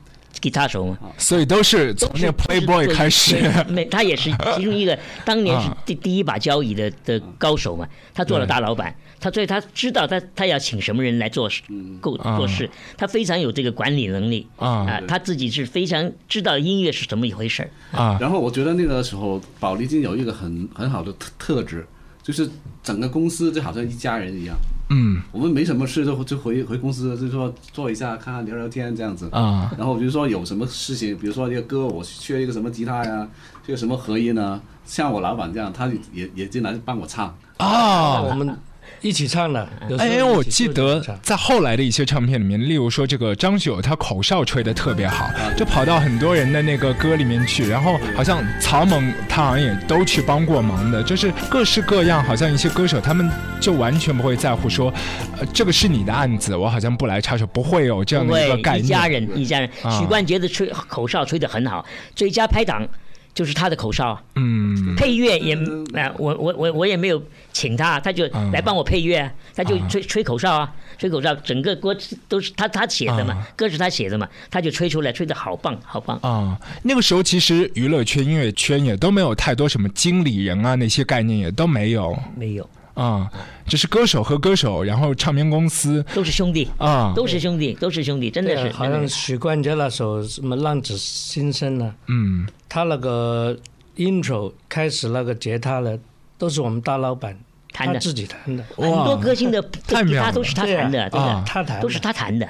[0.42, 0.98] 吉他手嘛。
[1.18, 3.42] 所以都是从那个 Playboy 开始。
[3.68, 5.78] 没，他也是其中一个， 当年是啊。
[5.86, 7.88] 第第一把交椅的的高手嘛。
[8.14, 11.64] 他做了大老板，他所以他知道他他要请什么人来做事，
[12.00, 12.38] 够啊。
[12.38, 14.46] 做事，他非常有这个管理能力。
[14.58, 14.86] 啊。
[14.86, 17.70] 啊，他自己是非常知道音乐是怎么一回事儿。
[17.98, 18.18] 啊。
[18.20, 21.88] 然后我觉得那个时候宝丽金有一个很很好的特特质，
[22.26, 22.50] 就是
[22.82, 24.56] 整个公司就好像一家人一样。
[24.90, 29.30] 嗯我们没什么事就就回回公司，就说坐一下，看看聊聊天这样子。
[29.32, 33.28] 啊然后比如说有什么事情，比如说这个歌我缺一个什么吉他呀，
[33.64, 37.36] 缺个什么合音啊，像我老板这样，他也也进来帮我唱。
[37.58, 38.58] 啊我们
[39.06, 39.68] 一起唱的。
[39.88, 53.30] 有时候哎，我记得在后来的一些唱片里面，例如说这个张学友，他口哨吹得特别好，就跑到很多人的那个歌里面去，然后好像曹猛他好像也都去帮过忙的，就是各式各样，好像一些歌手他们
[53.62, 54.92] 就完全不会在乎说，
[55.38, 59.08] 呃，这个是你的案子，我好像不来插手，不会有这样的一个概念，一家。
[59.08, 59.70] 人，一家人。
[59.84, 62.88] 啊许冠杰的吹口哨吹得很好，最佳拍档
[63.36, 64.10] 就是他的口哨。
[64.10, 64.24] 啊。
[64.36, 64.96] 嗯。
[64.96, 65.54] 配乐也
[65.94, 67.22] 啊，我我我我也没有
[67.54, 69.88] 请他，他就嗯来帮我配乐啊，他就啊。
[69.88, 71.96] 吹吹口哨啊，吹口哨，整个歌
[72.28, 76.18] 都是他他写的嘛啊，歌是他写的嘛，他就吹出来，吹的好棒好棒。
[76.22, 82.18] 啊，那个时候其实娱乐圈、音乐圈也都没有太多什么经理人啊那些概念也都没有。
[82.36, 83.30] 没有，啊，
[83.68, 88.72] 就是歌手和歌手，然后唱片公司都是兄弟，啊，都是兄弟，都是兄弟，真的是。
[88.72, 93.56] 好像许冠杰那首什么《浪子心声》呢，嗯他那个
[93.98, 95.98] intro 开始那个吉他呢，
[96.38, 97.38] 都是我们大老板
[97.72, 98.64] 弹的他自己弹的。
[98.76, 102.48] 很多歌星的他都是他弹的，对的，他弹都是他弹的。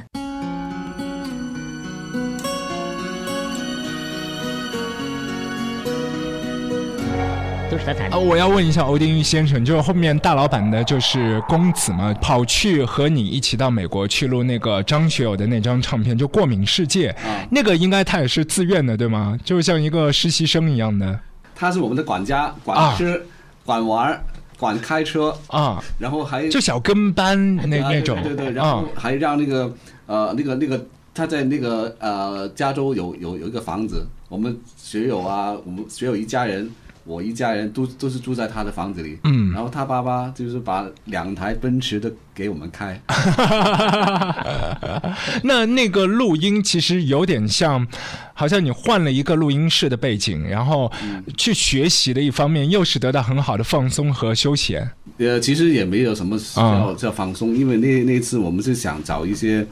[7.76, 8.20] 都是他弹啊，的。
[8.20, 17.46] 我要问一下欧丁玉先生，就是后面大老板的就是公子嘛，跑去和你一起到美国去录那个张学友的那张唱片，就《过敏世界》啊。
[17.52, 19.38] 那个应该他也是自愿的，对吗？
[19.44, 21.20] 就是像一个实习生一样的。
[21.54, 23.22] 他是我们的管家，啊管吃、
[23.66, 24.24] 管玩、
[24.58, 28.18] 管开车，啊，然后还就小跟班那啊那种。
[28.24, 28.76] 对对对，然啊。
[28.76, 29.74] 后还让那个
[30.06, 36.70] 呃那个那个他在那个呃加州有有有一个房子，我们学友啊，我们学友一家人，
[37.06, 39.52] 我一家人都都是住在他的房子里，嗯。
[39.54, 43.00] 然后他爸爸就是把两台奔驰的给我们开，
[45.44, 47.86] 那那个录音其实有点像，
[48.34, 50.92] 好像你换了一个录音室的背景，然后
[51.38, 54.90] 去学习的一方面，又是得到很好的放松和休闲。
[55.18, 59.66] 呃，其实也没有什么啊叫叫放松，因为那那次我们是想找一些，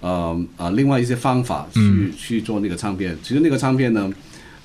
[0.00, 2.12] 呃呃，另外一些方法去、嗯。
[2.18, 3.16] 去做那个唱片。
[3.22, 4.12] 其实那个唱片呢，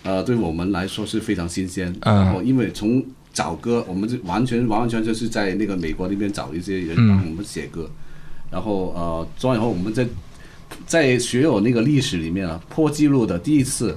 [0.05, 1.93] 呃，对我们来说是非常新鲜。
[2.01, 7.89] 嗯然后因为从找歌，我们就完全完完全全就是在那个美国那边找一些人嗯帮我们写歌，
[8.49, 10.07] 然后呃，做完以后我们在
[10.85, 13.93] 在学友那个历史里面啊，破纪录的第一次。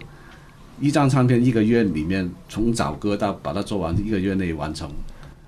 [0.81, 4.89] 一张唱片一个月里面，从找歌到把它做完，一个月内完成。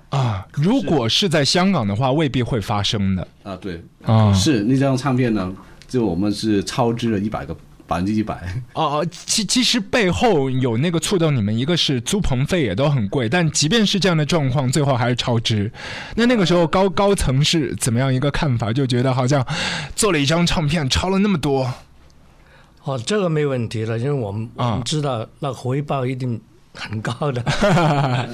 [0.09, 4.33] 啊，如果是在香港的话，未必会发生的啊，对，啊。
[4.33, 5.55] 是那张唱片呢，
[5.87, 7.55] 就我们是超支了一百个
[7.91, 8.35] 百分之一百。
[8.73, 15.69] 哦哦，其其实背后有那个触动你们，一个是租棚费也都很贵，但即便是这样的状况，最后还是超支。
[16.15, 18.71] 那那个时候高高层是怎么样一个看法？
[18.71, 19.45] 就觉得好像
[19.93, 21.73] 做了一张唱片超了那么多
[22.83, 26.39] 哦，这个没问题了，因为我们、啊我们知道那个回报一定
[26.73, 27.43] 很高的。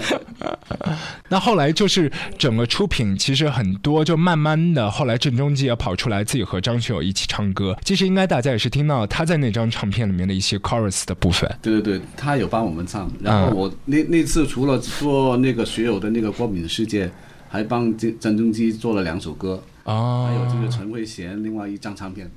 [1.29, 7.77] 那后来就是整个出品其实很多，就慢慢的后来郑中基也跑出来自己和张学友一起唱歌。
[7.83, 11.49] 其实应该大家也是听到他在那张唱片里面的一些 chorus 的部分。
[11.61, 13.11] 对对对，他有帮我们唱。
[13.21, 17.07] 然后嗯我那那次除了做那个学友的那个《光敏世界》，
[17.49, 22.29] 还帮郑郑中基做了两首歌，哦，还有这个陈慧娴另外一张唱片。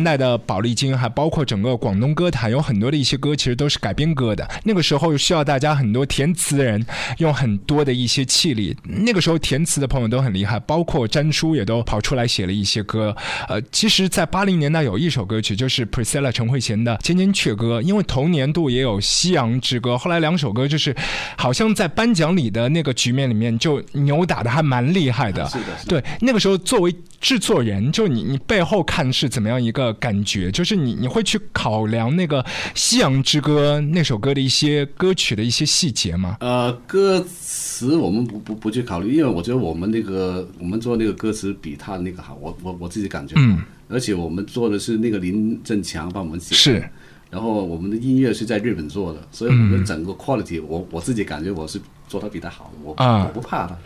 [0.00, 4.48] 年代的宝丽金，还包括整个广东歌坛，有很多的一些歌其实都是改编歌的。
[4.64, 6.84] 那个时候需要大家很多填词人
[7.18, 8.74] 用很多的一些气力。
[8.82, 13.14] 那个时候填词的朋友都很厉害，包括詹叔也都跑出来写了一些歌。
[13.46, 20.96] 呃，其实，在八零年代有一首歌曲就是 Priscilla 陈慧娴的《千千阙歌》，因为同年度也有《夕阳之歌》，后来两首歌就是
[21.36, 25.46] 好像在颁奖礼的那个局面里面就扭打的还蛮厉害的。
[25.50, 26.00] 是的，是的。
[26.00, 30.50] 对，那个时候作为制作人，就你你背后看是怎么样一个感觉？
[30.50, 32.42] 就是你你会去考量那个
[32.74, 36.38] 《夕阳之歌》那首歌的一些歌曲的一些细节吗？
[36.40, 43.34] 呃，歌词我们不不不去考虑，因为我觉得我们那个我们做那个歌词比他那个好，我我我自己感觉。
[43.36, 43.62] 嗯。
[43.88, 46.54] 而且我们做的是那个林振强帮我们写。
[46.54, 46.88] 是。
[47.28, 53.76] 然后我们的音乐是在日本做的，所以我们整个 quality，我我自己感觉我是做的比他好，我啊我不怕他。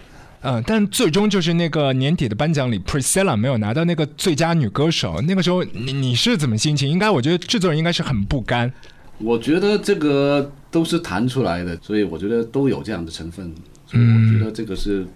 [0.46, 5.18] 嗯，但最终就是那个年底的颁奖礼，Priscilla 没有拿到那个最佳女歌手。
[5.22, 6.86] 那个时候你你是怎么心情？
[6.86, 8.70] 应该我觉得制作人应该是很不甘。
[9.16, 13.54] 我觉得这个都是弹出来的，所以我觉得都有这样的成分。
[13.86, 15.06] 所以我觉得这个是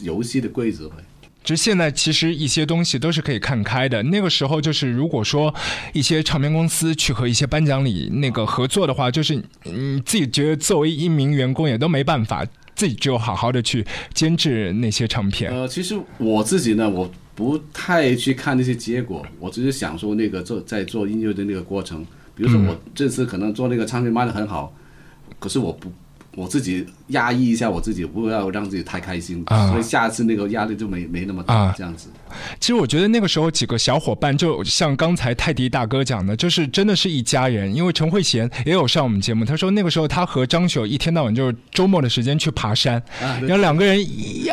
[0.00, 0.96] 游戏的规则呗。
[1.42, 4.02] 只是现在其实一些东西都是可以看开的。
[4.02, 5.54] 那个时候就是如果说
[5.94, 12.44] 一些唱片公司去和一些颁奖礼那个合作的话，就是你自己觉得作为一名员工也都没办法。
[12.78, 15.50] 自己只有好好的去监制那些唱片。
[15.50, 22.06] 呃，其实我自己呢，我不太去看那些结果，我只是想说那个做在做音乐的那个过程。
[22.36, 24.72] 比如说我这次可能做那个唱片卖的很好，
[25.40, 25.92] 可是我不。
[26.38, 32.08] 我自己压抑一下，我自己不要让自己太开心，啊、所以下次那个压力就没没那么大，这样子。
[32.60, 37.74] 其实我觉得那个时候几个小伙伴，就像刚才泰迪大哥讲的，就是真的是一家人。
[37.74, 43.98] 因为陈慧娴也有上我们节目，他说那个时候他和张学友一天到晚就是周末的时间去爬山，啊、然后两个人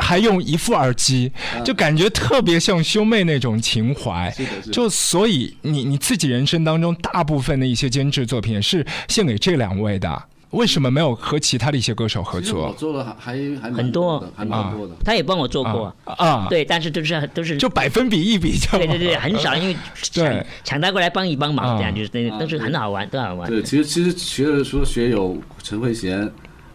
[0.02, 1.32] 还用一副耳机，
[1.64, 4.32] 就感觉特别像兄妹那种情怀。
[4.36, 4.72] 是的，是的。
[4.74, 10.24] 就所以你你自己人生当中大部分的一些监制作品也是献给这两位的。
[10.56, 12.68] 为什么没有和其他的一些歌手合作？
[12.68, 14.96] 我做了还还很多，还蛮多的。
[15.04, 23.50] 他也帮我做过啊，对，但是都是都是就百分比一比较，对对对， 很少，因为抢抢他过来帮一帮忙，这样就是那都是很好玩，都好玩。
[23.50, 26.30] 对，其实其实学了除了学有陈慧娴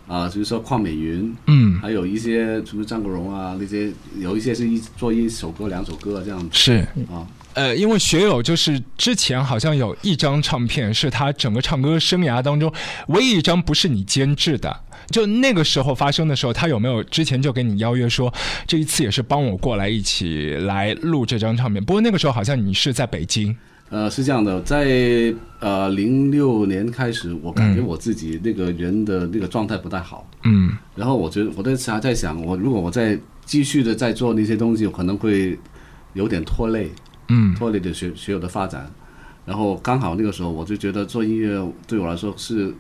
[0.07, 6.49] 啊，就是说邝美云，嗯，还有一些什么张国荣啊那些，有一些是一做一首歌两首歌这样子。
[6.53, 7.27] 是啊。
[7.55, 12.73] 呃，因为学友就是之前好像有一张唱片是他整个唱歌生涯当中
[13.09, 18.33] 唯一一张不是你监制的，就那个时候发生的时候，他有没有之前就给你邀约说
[18.67, 21.85] 这一次也是帮我过来一起来录这张唱片？
[21.85, 23.57] 不过那个时候好像你是在北京。
[23.89, 35.59] 呃，是这样的，在呃零六年开始，我感觉我自己那个人的那个状态不太好，嗯，然后我觉得我在还在想，我如果我再继续的在做那些东西，我可能会
[36.13, 36.89] 有点拖累。
[37.31, 38.91] 嗯，脱离的学学友的发展，
[39.47, 42.75] 然后刚好那个时候我就觉得做音乐对我来说是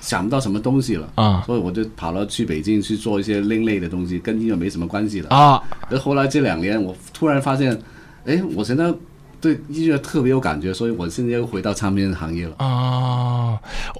[0.00, 5.62] 想不到什么东西了啊，所以我就跑了去北京去做一些另类的东西，跟音乐没什么关系的啊。
[5.88, 7.80] 而后来这两年，我突然发现，
[8.26, 8.92] 哎，我现在
[9.40, 13.58] 对音乐特别有感觉，所以我现在又回到唱片行业了啊。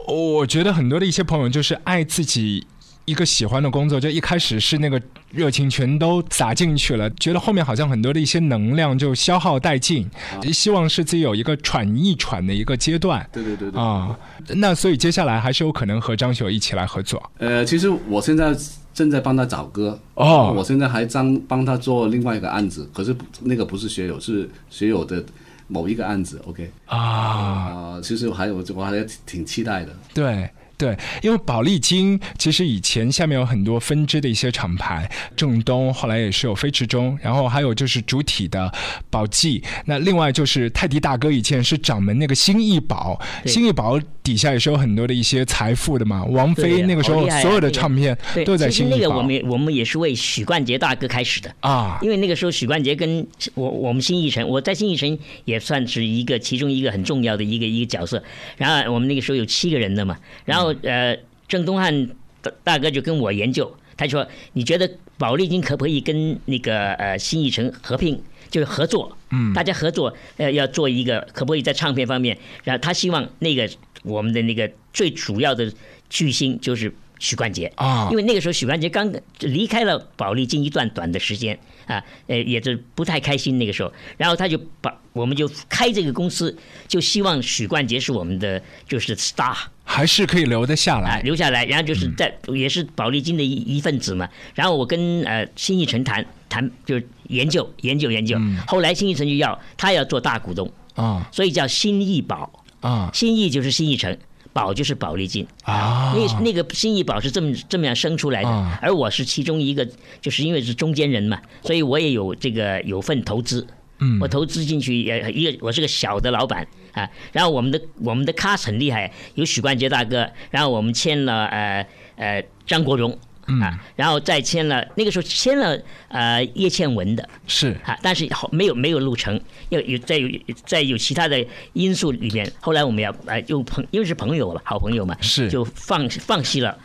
[0.09, 2.67] 我觉得很多的一些朋友就是爱自己。
[3.05, 10.09] 一个喜欢的工作，就一开始是那个热情全都撒进去了，觉得后面好像很多的一些能量就消耗殆尽，
[10.53, 13.29] 希望是自己有一个喘一喘的一个阶段。
[13.31, 13.81] 对对对对。
[13.81, 14.19] 啊，
[14.57, 17.23] 那所以接下来还是有可能和张学友一起来合作。
[17.39, 18.57] 呃，其实我现在
[18.95, 25.23] 正在帮他找歌哦，我现在还帮帮他做另外一个案子，可是那个不是学友，是学友的
[25.69, 26.41] 某一个案子。
[26.47, 28.93] OK 啊啊，其实我还有我还
[29.27, 29.95] 挺期待的。
[30.15, 30.49] 对。
[30.85, 38.71] 对，因为宝丽金其实以前下面有很多分支的一些厂牌，正东后来也是有飞驰中，然后还有就是主体的
[39.09, 46.23] 宝记，那另外就是泰迪大哥以前是掌门那个新艺宝，新艺宝底下也是有很多的一些财富的嘛。
[46.25, 48.97] 王菲那个时候所有的唱片都在新艺宝。
[48.99, 58.23] 那个我们我们也是为许冠杰大哥开始的啊，因为那个时候许冠杰跟我我们新艺城，我在新艺城也算是一个其中一个很重要的一个一个角色。
[58.59, 60.74] 然后我们那个时候有七个人的嘛，然后。
[60.83, 62.09] 呃，郑东汉
[62.43, 69.17] 大大哥就跟我研究，他说：“你觉得宝丽金可不可以跟那个呃新艺城合并，就是合作？
[69.31, 72.37] 嗯，大家合作，呃，要做一个，可不可以在唱片方面？
[72.65, 73.69] 然后他希望那个
[74.03, 75.73] 我们的那个最主要的
[76.11, 86.57] 巨星就是许冠杰啊，因为那个时候许冠杰刚离开了宝丽金一段短的时间啊，呃，也是不太开心那个时候，然后他就把我们就开这个公司，
[86.89, 89.57] 就希望许冠杰是我们的就是 star。”
[89.95, 94.29] 还是可以留得下来，留下来，然后就是在也是保利金的一一份子嘛。
[94.55, 98.37] 然后我跟呃新艺城谈谈，就是研究研究研究。
[98.67, 102.51] 后来新艺城就要他要做大股东，啊所以叫新艺宝。
[102.81, 104.15] 啊新艺就是新艺城，
[104.53, 105.47] 宝就是保利金。
[105.63, 106.13] 啊！
[106.15, 109.89] 那那个新艺宝是这么这么样生出来的，啊而我是其中一个，
[110.21, 113.67] 就是因为是中间人嘛，所以我也有这个有份投资。
[114.05, 117.09] 嗯我投资进去也一个，我是个小的老板啊。
[117.33, 121.87] 然后我们的我们的 cast 很厉害，有许冠杰大哥，然后我们签了呃
[122.17, 123.19] 呃张国荣
[123.63, 129.41] 啊，然后再签了那个时候签了呃叶倩文的，是啊，但是好没有没有录成，
[129.71, 130.29] 有有在有
[130.67, 131.43] 在有其他的
[131.73, 136.77] 因素里面，后来我们要呃又朋因为是朋友嘛，好朋友嘛，是就放放弃了。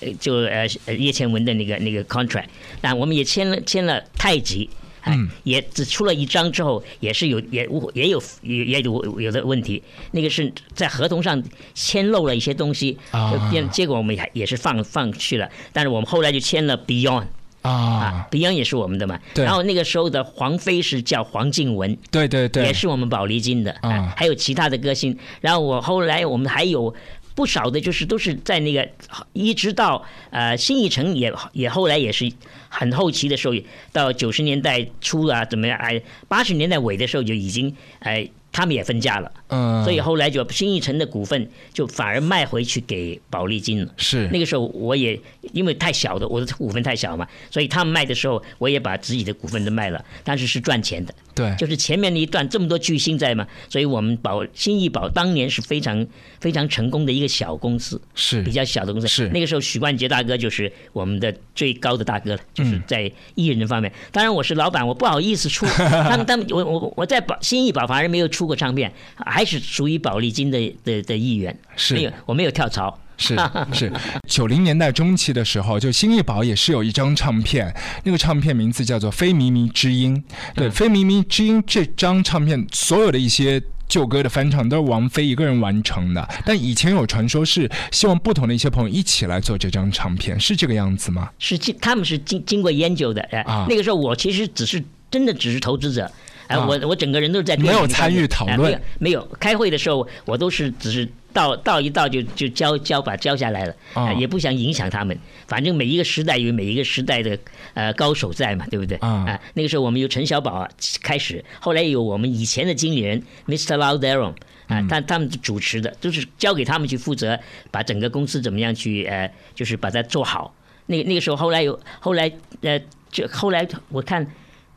[0.00, 2.44] 呃，就呃呃叶倩文的那个那个 contract，
[2.80, 5.28] 但我们也签了签了太极，哎，嗯。
[5.44, 9.82] 也只出了一张之后，也是有也也有也也有有的问题，
[10.12, 11.42] 那个是在合同上
[11.74, 13.32] 签漏了一些东西，啊。
[13.32, 17.24] 就变结果我们也也是放放去了，但是我们后来就签了 Beyond
[17.62, 17.70] 啊。
[17.70, 19.44] 啊，，Beyond 也是我们的嘛，对。
[19.44, 23.90] 然后那个时候的黄飞是叫黄静雯，对对对，也是我们宝丽金的啊。
[23.90, 25.16] 啊，还有其他的歌星。
[25.40, 26.94] 然后我后来我们还有
[27.38, 28.88] 不少的，就是都是在那个
[29.32, 32.28] 一直到呃新一城也也后来也是
[32.68, 33.54] 很后期的时候，
[33.92, 35.78] 到九十年代初啊怎么样？
[35.78, 38.28] 哎，八十年代尾的时候就已经哎。
[38.50, 43.92] 他们也分家了，嗯，所以后来就新艺城的股份就反而卖回去给保利金了。
[43.96, 45.18] 是那个时候我也
[45.52, 51.14] 因为太小的，我的股份太小嘛，所以他们卖的时候，我也把自己的股份都卖了，但是是赚钱的。
[51.34, 56.04] 对，就是前面那一段这么多巨星在嘛，所以我们宝新艺宝当年是非常
[56.40, 59.06] 非常成功的一个小公司，是比较小的公司。
[59.06, 63.92] 是那个时候许冠杰大哥就是我们的最高的大哥了，就是嗯在艺人方面。
[64.10, 72.98] 当然我是老板，我不好意思出，他们他们我我我在宝新艺宝反而没有出过唱片，还是属于保利金的的的一员，是没有我没有跳槽。
[73.16, 73.36] 是
[73.74, 73.92] 是，
[74.28, 77.74] 九零年代中期的时候，就新艺宝也是有一张唱片，
[78.04, 80.16] 那个唱片名字叫做《非靡靡之音》。
[80.54, 83.62] 对，《非靡靡之音》这张唱片所有的一些。
[83.88, 91.30] 旧歌的翻唱都是王菲一个人完成的，但以前有传说是希望不同的一些朋友一起来做这张唱片，是这个样子吗？
[91.38, 96.12] 是经他们是经经过研究的，哎、啊那个时候我其实只是真的只是投资者。
[96.48, 105.16] 哎、啊我我整个人都是在没有参与讨论哎没有没有开会的时候，我都是只是到到一到就就交交把交下来了，啊哎也不想影响他们。
[105.46, 107.38] 反正每一个时代有每一个时代的
[107.74, 108.96] 呃高手在嘛，对不对？
[108.98, 110.68] 啊哎那个时候我们由陈小宝啊
[111.02, 113.76] 开始，后来有我们以前的经理人 Mr.
[113.76, 114.34] Lauderon
[114.68, 117.38] 啊，他他们主持的，都是交给他们去负责，
[117.70, 120.54] 把整个公司怎么样去呃，就是把它做好。
[120.86, 122.32] 那那个时候，后来有后来
[122.62, 122.80] 呃，
[123.10, 124.26] 就后来我看，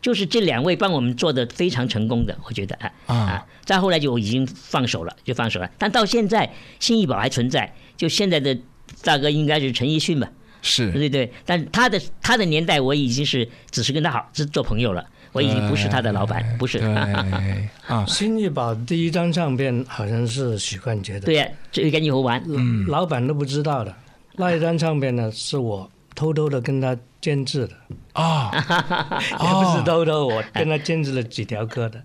[0.02, 5.70] 就是这两位帮我们做的非常成功的，我觉得啊啊，再后来就已经放手了，就放手了。
[5.78, 8.58] 但到现在，新艺宝还存在，就现在的
[9.04, 10.28] 大哥应该是陈奕迅吧，
[10.62, 11.32] 是对对。
[11.46, 16.80] 但他的他的年代，我已经是只是跟他好是做朋友了，我已经不是他的老板，不是。
[16.80, 16.88] 对
[17.86, 23.96] 啊，新艺宝第一张唱片好像是许冠杰的，对呀、这个跟你好玩，嗯老板都不知道的。
[24.34, 25.90] 那一张唱片呢，是我
[26.22, 27.74] 偷偷的跟他监制的，
[28.14, 28.52] 啊，
[29.42, 32.00] 也不是偷偷，我跟他监制了几条歌的。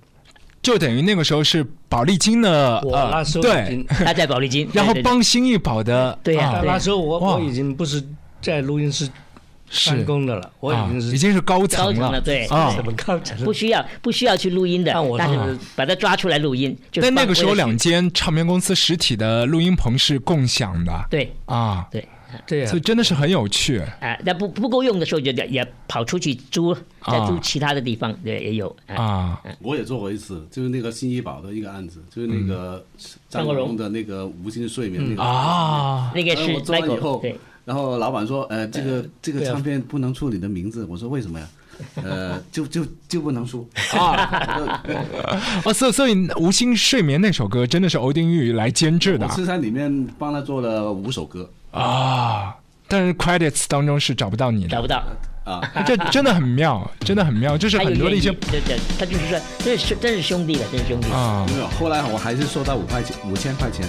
[0.63, 8.03] 就等于那个时候是宝丽金的我那时候已对，， 他在宝丽金，然后帮新艺宝的啊对呀对那时候我我已经不是
[8.41, 11.93] 在录音室办是公的了，我已啊经是已经是高高层了。
[11.95, 12.47] 层了，对。
[12.47, 12.71] 啊。
[12.75, 13.37] 什么高层？
[13.45, 15.59] 不需要不需要去录音的但我，但是是。
[15.77, 16.75] 把它抓出来录音。
[16.91, 21.07] 就那个时候两间唱片公司实体的录音棚是共享的。
[21.11, 21.31] 对。
[21.45, 22.09] 啊，对
[22.47, 23.79] 对呀所以，真的是很有趣。
[24.01, 26.75] 啊，那不不够用的时候就也也跑出去租，
[27.07, 28.97] 再租其他的地方，对也有啊。
[28.97, 32.85] 啊，我也做过一次，就是那个新医保的一个案子，就是那个
[33.29, 40.85] 张国荣荣的那个《无心睡眠》那个啊，那个是做完以后对，然后老板说，呃，这个这个唱片不能出你的名字。
[40.85, 41.49] 我说为什么呀？
[41.97, 43.69] 呃，就就就不能出。
[43.93, 52.57] 哦，所以所以《无心睡眠》那首歌真的是欧丁玉来监制的我是在里面帮他做了五首歌啊，
[52.89, 55.03] 但是 credits 当中是找不到你的，找不到，
[55.45, 55.61] 啊。
[55.87, 61.11] 这真的很妙，真的很妙， 就是很多的一些对对，他就是说，这是真是兄弟的，真是兄弟。
[61.13, 63.87] 啊没有，后来我还是收到五块钱，五千块钱。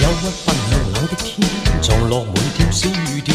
[0.00, 1.48] 憂鬱奔向冷的天，
[1.80, 3.31] 藏落每條小雨點，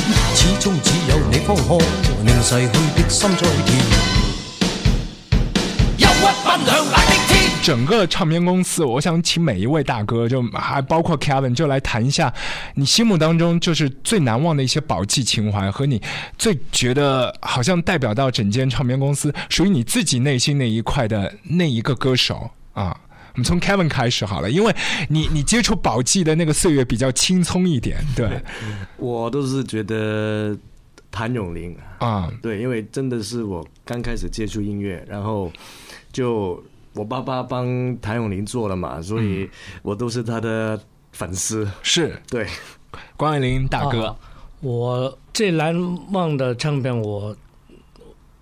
[0.48, 1.78] 始終只有你方可
[2.24, 3.84] 令逝去的心再甜。
[5.98, 7.52] 憂鬱奔向冷的天。
[7.62, 12.34] 整个唱片公司，我想请每一位大哥，就还包括 Kevin，就来谈一下
[12.76, 16.02] 你心目当中就是最难忘的一些宝记情怀，和你
[16.38, 22.98] 最觉得好像代表到整间唱片公司属于你自己内心那一块的那一个歌手啊。
[23.38, 24.76] 们从 Kevin 开始好了，因为
[25.10, 28.42] 你你接触宝记的那个岁月比较轻松一点，对。
[28.98, 30.58] 我都是觉得
[31.12, 35.52] 谭咏麟啊，对，因为真的是我刚开始接触音乐，然后
[36.12, 36.62] 就
[36.94, 39.50] 我爸爸帮谭咏麟做了嘛，所以
[39.84, 40.80] 我都是他的
[41.12, 41.70] 粉丝。
[41.84, 42.20] 是。
[42.28, 42.48] 对，
[43.16, 44.16] 关伟林大哥，啊
[44.60, 45.76] 我最难
[46.12, 47.36] 忘的唱片，我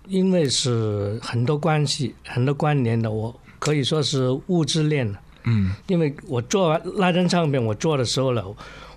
[0.08, 5.20] 因为是很多关系、很多关联的，我可以说是物质链了。
[5.42, 8.42] 嗯因为我做完那张唱片，我做的时候呢，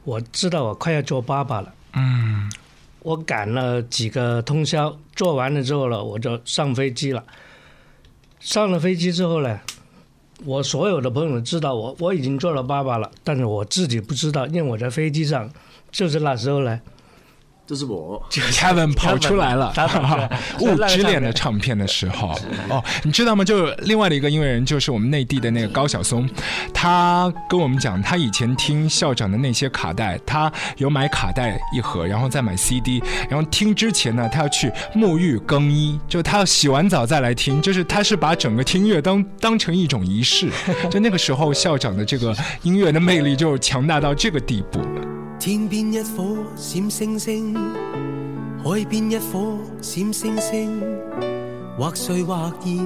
[0.03, 1.73] 我知道我快要做爸爸了。
[1.93, 2.47] 嗯
[3.01, 7.23] 我赶了几个通宵，做完了之后了，我就上飞机了。
[8.39, 9.59] 上了飞机之后呢，
[10.45, 15.49] 我所有的朋友都知道我我已经做了爸爸了，但是我自己不知道，因为我在飞机上，
[15.91, 16.79] 就是那时候呢，
[17.69, 18.19] 这是我。
[18.31, 22.29] ，Kevin 跑出来了他跑出来， 物之恋的唱片的时候，
[22.67, 23.43] 哦，你知道吗？
[23.43, 26.27] 就另外的一个音乐人，就是我们内地的那个高晓松，
[26.73, 40.49] 他跟我们讲，他以前听校长的那些卡带，他有买卡带一盒，然后再买 CD，然后听之前呢，他要去沐浴更衣，就他要洗完澡再来听，就是他是把整个听音乐当当成一种仪式，
[40.89, 44.81] 就那个时候校长的这个音乐的魅力就强大到这个地步。
[45.39, 47.55] 天边一颗闪星星，
[48.61, 50.81] 海边一颗闪星星，
[51.77, 52.77] 或碎或现，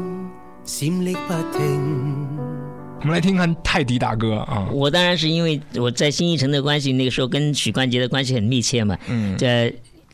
[0.63, 2.27] 闪匿不停。
[2.99, 8.95] 我们来听看泰迪大哥啊，我当然是因为我在新艺城的关系，那个时候跟许冠杰的关系很密切嘛。
[9.07, 9.73] 嗯这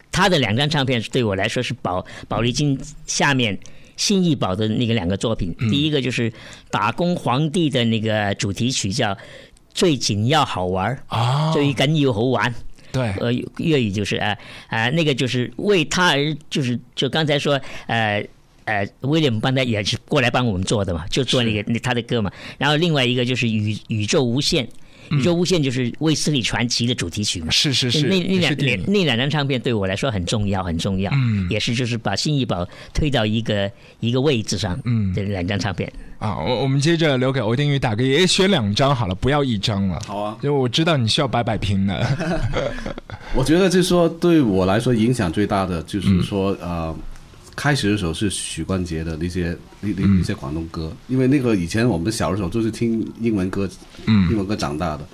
[0.10, 3.60] 他的两张唱片对我来说是宝宝丽金下面
[3.98, 5.54] 新艺宝的那个两个作品。
[5.70, 6.32] 第一个就是
[6.72, 9.12] 《打工皇帝》的那个主题曲叫
[9.74, 12.54] 《最紧要好玩》啊，最紧要好玩。
[12.92, 14.36] 对，呃，粤语就是啊
[14.68, 18.26] 啊、那个就是为他而就是就刚才说呃。
[18.66, 22.32] 呃，威廉姆邦他也是过来帮我们做的嘛，就做那个那他的歌嘛。
[22.60, 24.70] 然后另外一个就是宇宇宙无限，
[25.12, 27.50] 宇宙无限就是卫斯理传奇的主题曲嘛。
[27.52, 31.12] 是是是，那那两那那两张唱片对我来说很重要，很重要。
[31.14, 34.80] 嗯也是就是把新艺宝推到一个一个位置上。
[34.86, 35.92] 嗯这两张唱片。
[36.20, 40.02] 啊，我我们接着留给欧丁宇大哥，也选两张好了，不要一张了。
[40.06, 42.06] 好啊，就我知道你需要摆摆平了。
[43.34, 46.94] 我觉得就是说，对我来说影响最大的就是说，呃，
[47.60, 53.70] 开始的时候是许冠杰的那些那那那些广东歌，因为那个以前我们小的时候就是听英文歌，
[54.06, 54.32] 嗯。
[54.32, 55.06] 英文歌长大的。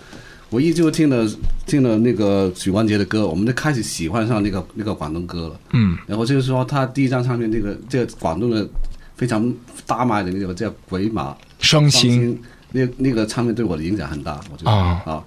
[0.52, 1.28] 我依旧听了
[1.66, 5.60] 听了那个许冠杰的歌，我们就开始喜欢上那个那个广东歌了。
[5.74, 5.98] 嗯。
[6.06, 8.70] 然后就是说，他第一张唱片那个这个广东的
[9.16, 9.52] 非常
[9.88, 12.36] 大卖的那个叫《鬼马双星星》，
[12.72, 14.72] 那那个唱片对我的影响很大，我觉得。
[14.72, 15.02] 啊。
[15.08, 15.24] 啊。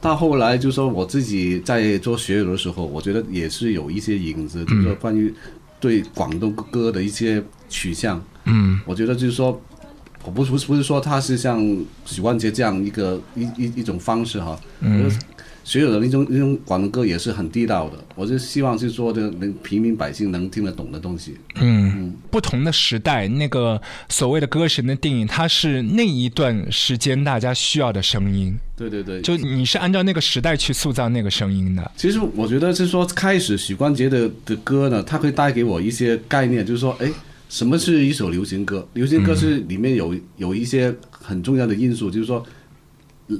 [0.00, 5.32] 到后来就说我自己在做学友的时候，我觉得也是有一些影子，就是说关于
[5.80, 8.22] 对广东歌的一些取向。
[8.44, 8.80] 嗯。
[8.84, 9.60] 我觉得就是说，
[10.24, 11.60] 我不是不是不是说他是像
[12.04, 15.10] 许冠杰这样一个一一一种方式哈，嗯
[15.68, 21.36] 学友的那种那种广东歌也是很地道的，我就希望是说的能平民百姓能听得懂的东西。
[21.56, 28.56] 嗯，不同的时代，那个所谓的歌神的定义，它是那一段时间大家需要的声音。
[28.78, 31.90] 对对对，就你是按照那个时代去塑造那个声音的。
[31.98, 37.12] 其实我觉得是说，开始许冠杰的的歌呢，它会带给我一些概念，就是说，哎，
[37.50, 38.88] 什么是一首流行歌？
[38.94, 42.42] 流行歌是里面有有一些很重要的因素，就是说，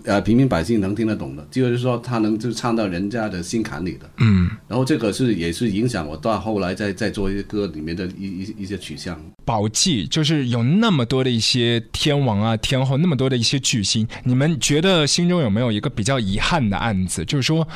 [0.05, 4.11] 呃，平民百姓能听得懂的，就是说他能就唱到人家的心坎里的。
[4.19, 9.19] 嗯，然后这个是也是影响我到后来再再做一些歌里面的一一一些取向。
[9.47, 17.25] 宝记就是有那么多的一些天王啊、天后，那么多的一些巨星，你们觉得心中有没有一个比较遗憾的案子？
[17.25, 17.67] 就是说，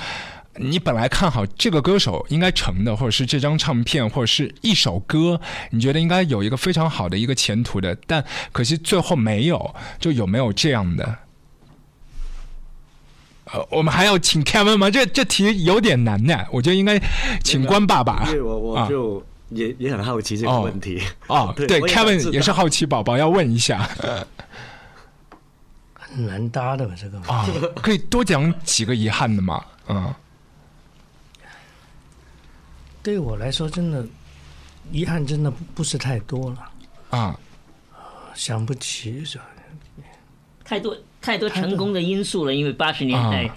[0.58, 5.40] 你本来看好这个歌手应该成的，或者是这张唱片，或者是一首歌，
[5.70, 11.16] 你觉得应该有一个非常好的一个前途的，但可惜最后没有，就有没有这样的？
[13.53, 14.90] 呃，我们还要请 Kevin 吗？
[14.90, 16.98] 这这题有点难呢，我觉得应该
[17.44, 18.24] 请关爸爸。
[18.28, 21.03] 因为我我啊就也、也很好奇这个问题。
[21.26, 23.88] 哦， 对我也想知，Kevin 也是好奇宝宝，要问一下。
[25.94, 26.94] 很难搭的吧？
[26.98, 27.46] 这个啊，
[27.76, 29.64] 可以多讲几个遗憾的吗？
[29.88, 30.14] 嗯，
[33.03, 34.07] 对我来说，真的
[34.90, 37.38] 遗憾真的不不是太多了，啊，
[38.34, 39.44] 想不起是吧
[40.64, 43.50] 太多太多成功的因素了，因为八十年代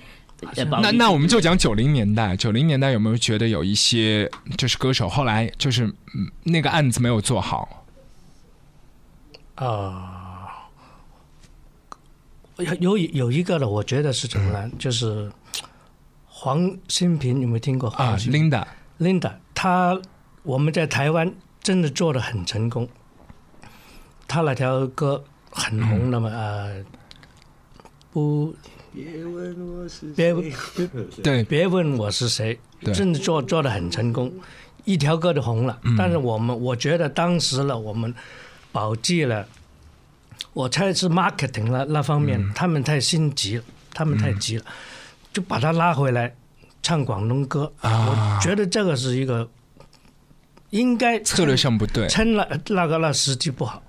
[0.82, 2.38] 那那我们就讲九零年代。
[2.38, 7.84] 九零年代有没有觉得有一些就是歌手后来就是嗯那个案子没有做好？
[9.56, 10.68] 啊、
[12.58, 14.70] 有有有一个的，我觉得是怎么呢？
[14.78, 15.32] 就是
[16.26, 19.98] 黄新平，有没有听过啊，Linda，Linda，他
[20.44, 22.90] 我们在台湾真的做的很成功，
[24.28, 26.84] 他那条歌很红的嘛，呃，
[28.16, 28.56] 不
[28.94, 30.88] 别问我是别谁
[31.22, 31.44] 对。
[31.44, 32.94] 别问我是谁，对。
[32.94, 34.32] 真的做做的很成功，
[34.86, 35.78] 一条歌就红了。
[35.84, 35.98] 嗯。
[35.98, 38.14] 但是我们我觉得当时了，我们
[38.72, 39.46] 宝记了，
[40.54, 42.54] 我猜是 marketing 那那方面，嗯。
[42.56, 43.64] 他们太心急了，
[43.94, 44.64] 他们太急了，
[45.34, 46.34] 就把他拉回来
[46.82, 47.70] 唱广东歌。
[47.82, 48.38] 啊。
[48.40, 49.46] 我觉得这个是一个
[50.70, 53.84] 应该策略上不对，趁那那个那时机不好，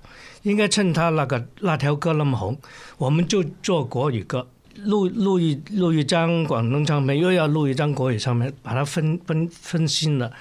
[0.47, 2.57] 应该趁他那个那条歌那么红，
[2.97, 10.31] 我们就做国语歌，录录一录一张广东唱片，又要录一张国语唱片，把它分分分心了。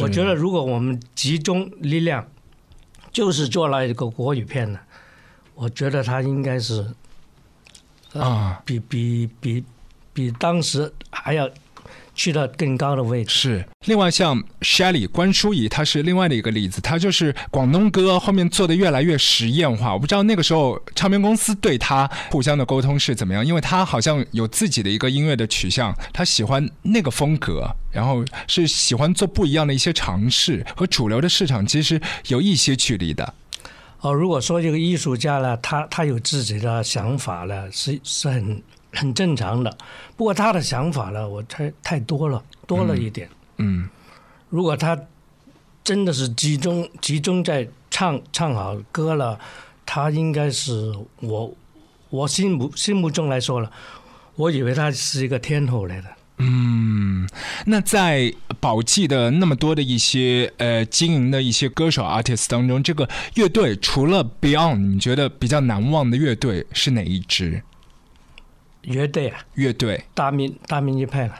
[0.00, 2.26] 我觉得如果我们集中力量，
[3.12, 4.80] 就是做了一个国语片呢，
[5.54, 6.84] 我觉得他应该是
[8.14, 8.60] 啊。
[8.64, 9.64] 比比比
[10.12, 11.48] 比当时还要
[12.14, 13.30] 去到更高的位置。
[13.30, 19.92] 是，另外像 Shelly 关淑怡，她是另外的一个例子，她就是广东歌后面做的越来越实验化。
[19.92, 33.34] 我不知道那个时候唱片公司对她互相的沟通是怎么样，因为她好像有自己的一个音乐的取向，她喜欢那个风格，然后是喜欢做不一样的一些尝试，和主流的市场其实有一些距离的。
[34.00, 38.60] 哦，如果说这个艺术家呢，他他有自己的想法呢，是是很
[38.92, 39.76] 很正常的。
[40.16, 43.28] 不过他的想法呢，我太太多了，多了一点。
[43.58, 43.88] 嗯
[44.48, 44.98] 如果他
[45.82, 49.38] 真的是集中集中在唱唱好歌了，
[49.84, 51.52] 他应该是我
[52.10, 53.70] 我心目心目中来说了，
[54.36, 56.08] 我以为他是一个天后来的。
[56.38, 57.28] 嗯，
[57.66, 67.62] 那在宝记的那么多的一些呃经营的一些歌手 artist 当中，这个乐队除了 Beyond，你觉得比较难忘的乐队是哪一支
[68.82, 70.02] 乐队啊，乐队？
[70.14, 71.34] 大明大明一派了，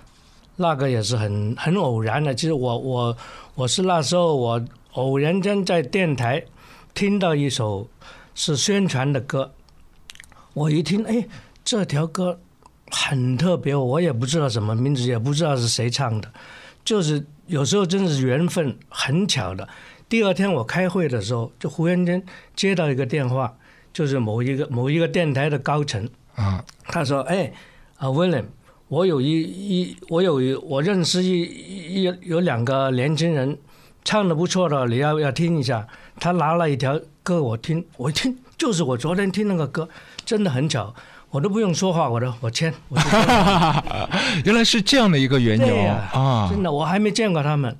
[0.57, 2.35] 那个也是很很偶然的。
[2.35, 3.17] 其实我我
[3.55, 6.45] 我是那时候我偶然间在电台
[6.95, 7.89] 听到一首
[8.35, 9.53] 是宣传的歌，
[10.55, 11.27] 我一听，哎，
[11.65, 12.39] 这条歌
[12.91, 16.31] 很特别，我也不知道什么名字，也不知道是谁唱的，
[16.85, 19.69] 就是有时候真是缘分，很巧的。
[20.09, 22.23] 第二天我开会的时候，就忽然间
[22.55, 23.57] 接到一个电话，
[23.93, 26.09] 就是某一个某一个电台的高层。
[26.35, 27.53] 啊，他说：“哎，
[27.99, 28.45] 啊，William，
[28.89, 31.43] 我有一一我有一我认识一
[32.03, 33.59] 一有两个年轻人，
[34.05, 35.87] 唱的不错的，你要不要听一下？”
[36.21, 39.89] 他拿了一条歌我听，我一听就是我昨天听那个歌，
[40.25, 40.95] 真的很巧，
[41.31, 43.05] 我都不用说话，我都我签，我就
[44.45, 45.77] 原来是这样的一个缘由
[46.13, 46.49] 啊！
[46.51, 47.77] 真的我还没见过他们，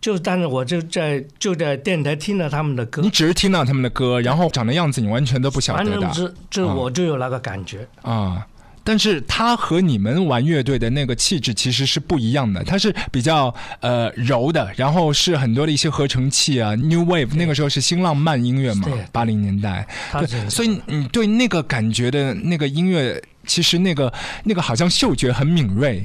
[0.00, 3.02] 就但是我就在就在电台听了他们的歌。
[3.02, 5.90] 你，只是听到他们的歌，然后长的样子你完全都不晓得的。
[5.90, 6.74] 反正是就啊。
[6.74, 7.86] 我就有那个感觉。
[8.02, 8.46] 啊。
[8.84, 24.10] 但是他和你们玩乐队的那个气质其实是不一样的，他是比较呃柔的，然后是很多的一些合成器啊，New Wave 那个时候是新浪漫音乐嘛对，八零年代，对，所以你对那个感觉的那个音乐，其实那个
[24.44, 26.02] 那个好像嗅觉很敏锐，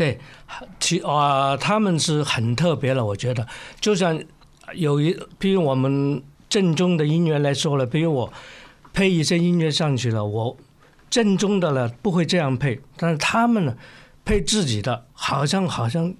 [0.00, 0.18] 对，
[0.78, 3.46] 其啊、他们是很特别了，我觉得，
[3.82, 4.18] 就像
[4.72, 8.32] 有一，比如我们正宗的音乐来说了，比如我
[8.94, 10.56] 配一些音乐上去了，我
[11.10, 13.76] 正宗的了不会这样配，但是他们呢
[14.24, 16.14] 配自己的，好像好像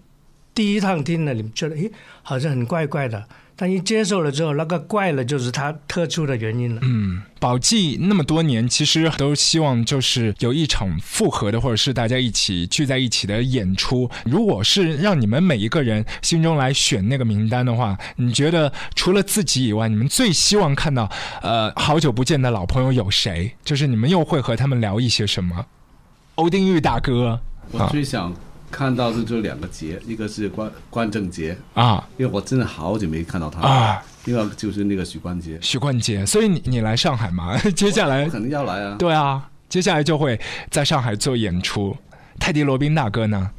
[0.55, 1.91] 第一趟听了，你们觉得诶，
[2.23, 3.27] 好像很怪怪的，
[3.61, 6.81] 但一接受了之后，那个怪了就是它特殊的原因了。
[6.83, 14.11] 嗯，宝记那么多年，其实都希望就是有一场复合的，或者是大家一起聚在一起的演出。
[14.25, 21.07] 如果是让你们每一个人心中来选那个名单的话，你觉得除了自己以外，你们最希望看到
[21.43, 23.55] 呃好久不见的老朋友有谁？
[23.63, 25.67] 就是你们又会和他们聊一些什么？
[26.37, 27.39] 欧丁玉大哥
[27.73, 28.35] 我最想
[28.71, 37.59] 看到的就两个节，一个是关关正杰，啊因为我真的好久没看到他啊，另外就是那个许冠杰，许冠杰，所以你你来上海嘛？
[37.75, 38.97] 接下来肯定要来啊。
[38.99, 40.41] 对啊，接下来就会
[40.71, 41.97] 在上海做演出。
[42.39, 43.51] 泰迪罗宾大哥呢？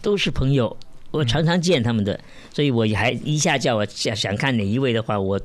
[0.00, 0.76] 都是朋友，
[1.10, 2.20] 我常常见他们的，
[2.52, 5.40] 所以我还一下叫我想想看哪一位的话，我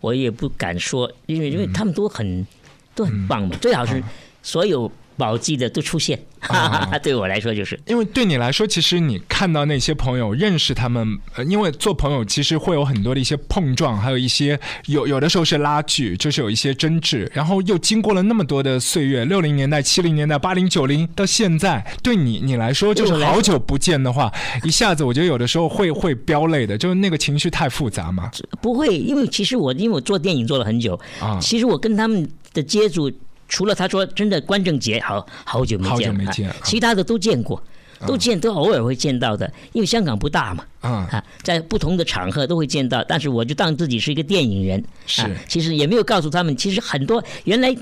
[0.00, 2.46] 我也不敢说，因为因为他们都很
[2.94, 4.02] 都很棒嘛，最好是
[4.42, 6.18] 所有宝记的都出现，
[7.02, 7.78] 对我来说就是。
[7.86, 24.32] 因为对你来说，其实你看到那些朋友，认识他们，呃因为做朋友其实会有很多的一些碰撞，还有一些有有的时候是拉锯，就是有一些争执，然后又经过了那么多的岁月，六零年代、七零年代、八零、九零到现在，对你你来说就是好久不见的话，
[24.64, 28.30] 一下子我觉得有的时候会会飙泪的，就是那个情绪太复杂嘛。
[28.60, 33.10] 不会，因为其实我因为我做电影做了很久，啊其实我跟他们的接触，
[33.48, 37.62] 除了他说真的关正杰，好好久没见了，好久没见啊其他的都见过，
[38.06, 47.74] 都见都偶尔会见到的，因为香港不大嘛，啊啊，在不同的场合都会见到，但是我就当自己是一个电影人，是啊，其实也没有告诉他们，其实很多原来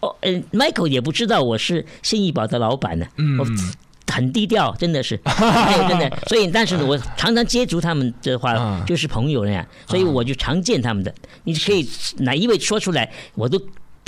[0.00, 3.38] 哦，嗯，Michael 也不知道我是信义宝的老板呢，嗯
[4.12, 5.16] 很低调，真的是，
[5.88, 6.10] 真的。
[6.26, 11.14] 所以，但是呢，我常常接触他们的话啊，就是朋友那样，所以我就常见他们的。
[11.44, 11.88] 你可以
[12.18, 13.56] 哪一位说出来，我都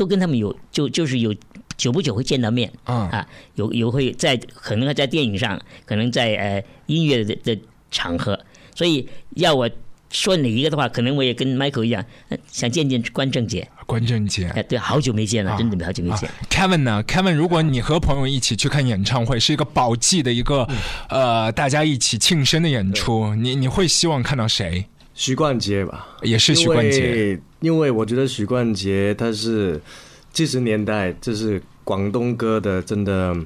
[0.03, 1.33] 都跟他们有就就是有。
[1.79, 3.27] 久不久会见到面啊啊，
[3.57, 7.59] 有有会在可能在电影上，可能在呃音乐的的
[7.91, 8.39] 场合，
[8.73, 9.69] 所以要我
[10.11, 13.67] 说哪一个的话，可能我也跟 Michael 一样，呃想见见关正杰。
[13.85, 14.47] 关正杰。
[14.55, 16.31] 哎，对，好久没见了，啊真的好久没见。
[16.49, 20.69] Kevin 呢？Kevin，如果你和朋友一起去看演唱会，是一个宝记的一个、
[21.09, 24.87] 呃大家一起庆生的演出，你你会希望看到谁？
[25.15, 27.39] 许冠杰吧，也是许冠杰。
[27.61, 29.81] 因为我觉得许冠杰他是
[30.33, 33.37] 七十年代，这是广东歌的，真的，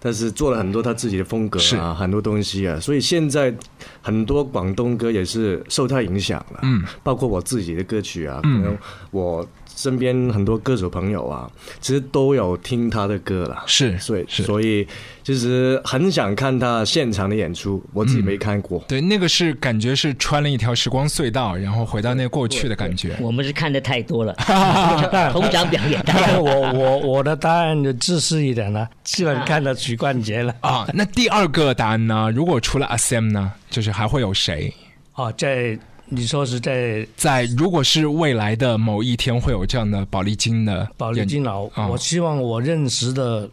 [0.00, 1.76] 他是做了很多他自己的风格是。
[1.76, 3.54] 啊，很多东西啊，所以现在
[4.00, 8.78] 很多广东歌也是受他影响了，嗯，包括我自己的歌曲啊，可嗯能
[9.10, 11.50] 我身边很多歌手朋友啊，
[11.80, 14.86] 其实都有听他的歌了，是所以是所以
[15.22, 18.82] 其实很想看他现场的演出，我自己没看过。
[18.88, 23.16] 对，那个是感觉是穿了一条时光隧道，然后回到那过去的感觉。
[23.20, 24.34] 我们是看的太多了，
[25.32, 26.42] 通常表演太多。
[26.44, 30.54] 我我我的答案就自私一点了，基本看到许冠杰了。
[30.60, 32.30] 啊，那第二个答案呢？
[32.34, 34.72] 如果除了阿 Sam 呢，就是还会有谁？
[35.14, 35.78] 哦，在
[36.14, 43.48] 你说是在在如果是未来的某一天会有这样的宝丽金的宝丽金老，啊我希望我认识的，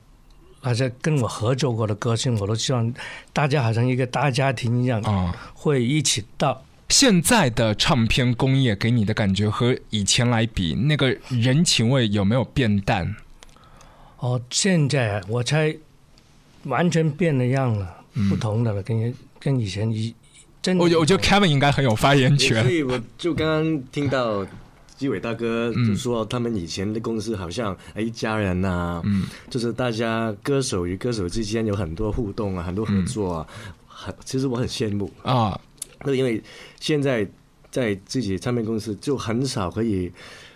[0.59, 2.93] 而且跟我合作过的歌星，我都希望
[3.31, 5.33] 大家好像一个大家庭一样，啊。
[5.53, 6.61] 会一起到。
[6.89, 13.15] 现在的唱片工业给你的感觉和以前来比，那个人情味有没有变淡？
[14.17, 15.73] 哦，现在我才
[16.63, 20.13] 完全变了样了，不同的了，跟跟以前一
[20.61, 20.83] 真的。
[20.83, 22.63] 我我觉得 Kevin 应该很有发言权。
[22.63, 22.71] 所。
[22.71, 24.45] 以我就刚刚听到
[24.97, 25.87] 基伟大哥嗯。
[25.87, 33.47] 就说，他们以前的公司好像哎一家人呐、嗯，就是大家歌手与歌手之间有很多互动啊，很多合作啊，
[33.87, 35.59] 很其实我很羡慕，啊，
[36.03, 36.41] 那因为
[36.79, 37.27] 现在
[37.71, 40.11] 在自己唱片公司就很少可以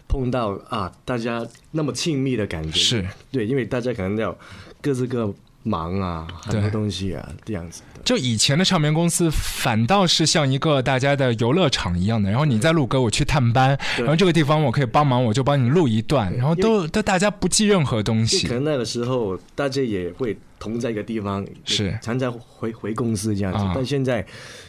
[0.07, 3.07] 碰到啊，大家那么亲密的感觉，是。
[3.31, 4.37] 对，因为大家可能要
[4.81, 5.33] 各自各
[5.63, 8.01] 忙啊，很多东西啊，这样子的。
[8.03, 18.47] 就以前的唱片公司反倒是像一个大家的游乐场一样的，然后你在录歌，我去探班，然后这个地方我可以帮忙，我就帮你录一段，然后都都大家不记任何东西。
[18.47, 18.53] 可。
[18.55, 21.97] 能那个时候大家也会同在一个地方，是。
[22.01, 23.71] 常常回回公司这样子，啊。
[23.73, 24.25] 但现在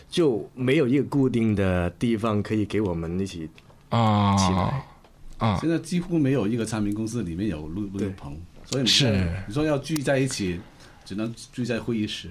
[0.09, 3.49] 就没有一个固定的地方可以给我们一起
[3.88, 4.36] 啊。
[4.36, 4.84] 起来。
[5.38, 5.59] 啊。
[5.61, 9.28] 现在几乎没有一个唱片公司里面有录录音棚，所以你是。
[9.49, 10.61] 你说要聚在一起，
[11.05, 12.28] 只能聚在会议室。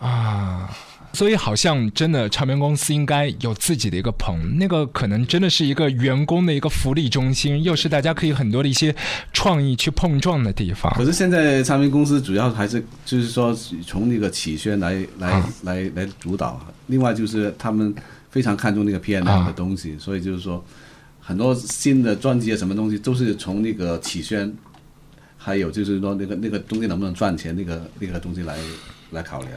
[0.00, 0.68] 啊，
[1.14, 8.94] 所以好像真的唱片公司应该有自己的一个棚，那个可能真的是一个员工的一个福利中心，又是大家可以很多的一些
[9.32, 10.92] 创意去碰撞的地方。
[10.94, 13.54] 可是现在唱片公司主要还是就是说
[13.86, 17.94] 从那个起宣来来、啊来来主导，另外就是他们
[18.30, 20.62] 非常看重那个 P N 啊 L 的东西，所以就是说
[21.20, 24.52] 很多新的专辑啊什么东西都是从那个起宣，
[25.44, 28.56] 还有就是说那个那个东西能不能赚钱那个那个东西来
[29.10, 29.52] 来考量。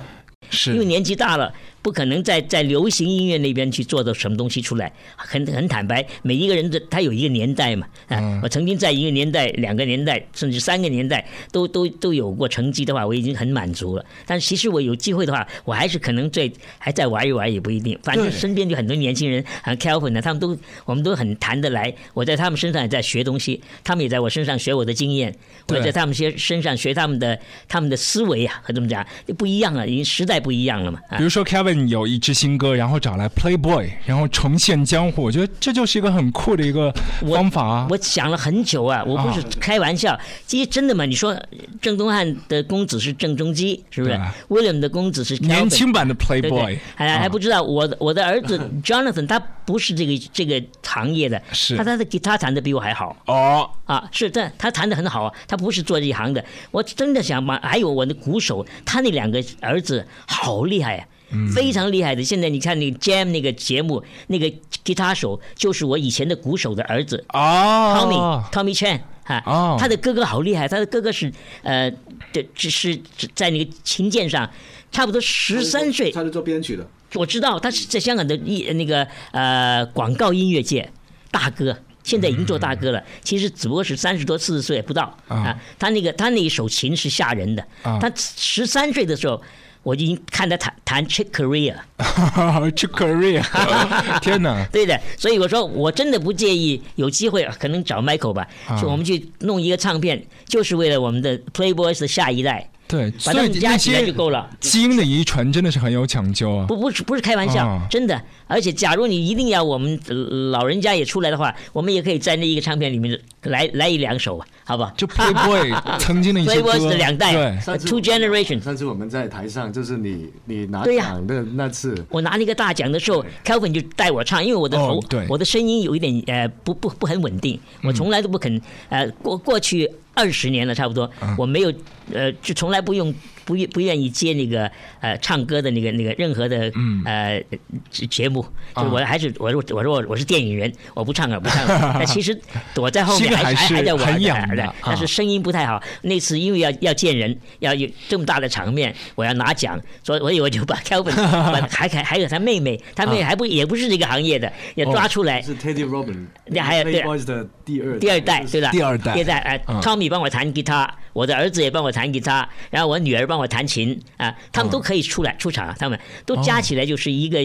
[0.74, 1.54] 因为年纪大了，
[1.88, 4.92] 不可能在在流行音乐那边去做的什么东西出来。
[5.16, 14.06] 很很坦白，每一个人的他有一个年代嘛，啊，嗯我曾经在一个年代、两个年代，甚至三个年代都都都有过成绩的话，我已经很满足了。
[14.26, 17.98] 但其实我有机会的话，我还是可能在还在玩一玩也不一定。
[18.04, 21.96] 反正身边就很多年轻人，像 Kelvin 呢，他们都我们都很谈得来。
[22.14, 25.34] 我在他们身上也在学东西，他们也在我身上学我的经验，
[25.70, 29.08] 我在他们些身上学他们的他们的思维啊，和怎么讲
[29.38, 31.00] 不一样了，已经时代不一样了嘛。
[31.08, 31.46] 啊比如说
[31.89, 36.89] 有一支新歌，然后找来 Playboy，然后重现江湖，我觉得这就是一个很酷的一个
[37.30, 37.88] 方法啊。
[37.89, 41.05] 我想了很久啊，我不是开玩笑，其实真的嘛。
[41.05, 41.38] 你说
[41.82, 44.17] 郑东汉的公子是郑中基，是不是
[44.47, 53.15] ？William 的公子是年轻版的 Playboy，还还不知道我的我的儿子 Jonathan 他不是这个这个行业的，是他他的吉他弹的比我还好。
[53.25, 56.43] 哦，啊，是但他弹的很好啊，他不是做这一行的。
[56.71, 61.05] 我真的想把，还有我的鼓手，他那两个儿子好厉害呀、
[61.53, 62.23] 非常厉害的。
[62.23, 64.51] 现在你看那个 Jam 那个节目，那个
[64.84, 71.32] 吉他手就是我以前的鼓手的儿子哦 Tommy Tommy Chan 啊，哦他的哥哥好厉害，他的哥哥是
[71.63, 71.91] 呃，
[72.32, 72.99] 这只是
[73.36, 74.49] 在那个琴键上
[74.91, 80.89] 差不多十三岁，他是做编曲的，我知道他是在香港的艺那个呃广告音乐界
[81.30, 83.03] 大哥，现在已经做大哥了。
[83.21, 85.38] 其实只不过是三十多四十岁不到啊。
[85.38, 85.59] 啊。
[85.78, 87.61] 他那个他那一手琴是吓人的。
[87.84, 87.99] 啊。
[87.99, 89.41] 他十三岁的时候，
[89.88, 91.74] 我已经看他谈谈 Chick Korea。
[92.76, 93.42] 去 Korea，
[94.20, 94.68] 天哪！
[94.70, 104.50] 对的，所以我说我真的不介意，有机会可能找 Michael 吧，啊就我们去弄一个唱片，就是为了我们的 Playboys 的下一代，对，把他们所以那加起来就够了。
[104.60, 106.66] 基因的遗传真的是很有讲究啊。
[106.68, 108.22] 不不是不是开玩笑，啊真的。
[108.48, 110.16] 而且，假如你一定要我们呃
[110.52, 114.94] 老人家也出来的话，我们也可以在那一个唱片里面来来一两首吧，好吧？
[114.96, 118.62] 就 Playboy 曾经的一些歌 Playboys 的两代对，Two Generation。
[118.62, 131.72] 上次我们在台上，就是你你拿奖的那次，我拿那个大奖的时候，Calvin 就带我唱，因为我的喉，哦对我的声音有一点呃不不不很稳定，我从来都不肯呃过过去二十年了差不多，我没有
[132.11, 133.13] 呃就从来不用
[133.45, 134.70] 不愿不愿意接那个
[135.02, 136.72] 呃唱歌的那个那个任何的
[137.06, 137.43] 呃
[137.89, 138.45] 节节目，
[138.76, 142.38] 就我还是我说我说我我是电影人，我不唱了不唱了，但其实
[142.74, 144.20] 躲在后面还还还在玩
[144.56, 145.82] 的但是声音不太好。
[146.02, 155.41] 那次因为要要见人，要有这么大的场面，我要拿奖，所以所以我就把 Kelvin 把还还还有他妹妹，他妹妹还不也不是这个行业的，也抓出来。
[155.41, 157.04] 是 Teddy Robin，那还有对。
[157.26, 159.14] 的第二第二代对吧，第二代。
[159.14, 167.38] 第二代哎嗯，Tommy 帮我弹吉他，我的儿子也帮我弹吉他，然后我女儿帮我弹琴啊，他们都可以出来出场啊，他们都加起来就是一个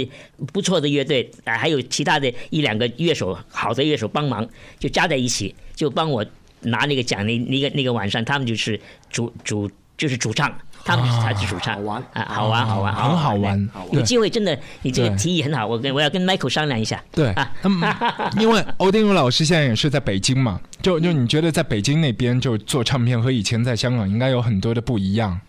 [0.53, 6.25] 不错的乐队啊，还有其他的一两个乐手，好的乐手帮忙，就加在一起，就帮我
[6.61, 7.27] 拿那个奖。
[7.27, 8.81] 那那个那个晚上，他们就是
[9.11, 9.69] 主主
[9.99, 12.05] 就是主唱，他们才是主唱，好玩。
[12.13, 13.71] 啊，好玩好玩，很好玩。
[13.91, 17.03] 有机会真的，你这个提议很好，我跟我要跟 Michael 商量一下。
[17.11, 17.53] 对啊，
[18.39, 25.41] 因为欧丁武老师现在也是在北京嘛，就就你觉得在北京那边就做唱片和以前在香港应该有很多的不一样。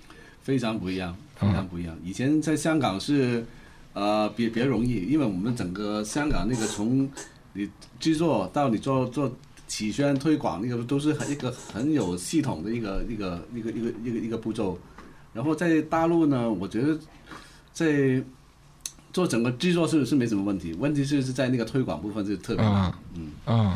[0.42, 1.16] 非常不一样，
[1.48, 1.96] 非常不一样。
[2.04, 3.46] 以前在香港是，
[3.94, 7.10] 呃，比比较容易，因为我们整个香港那个从
[7.54, 7.70] 你
[8.00, 9.32] 制作到你做做
[9.68, 14.78] 起宣推广，那个都是很一个很有系统的一个一个一个一个一个一个步骤。
[15.34, 16.98] 然后在大陆呢，我觉得
[17.72, 18.24] 在
[19.12, 22.94] 做整个制作是是没什么问题，问题是是在那个推广部分是特别难。
[23.16, 23.76] 嗯，嗯，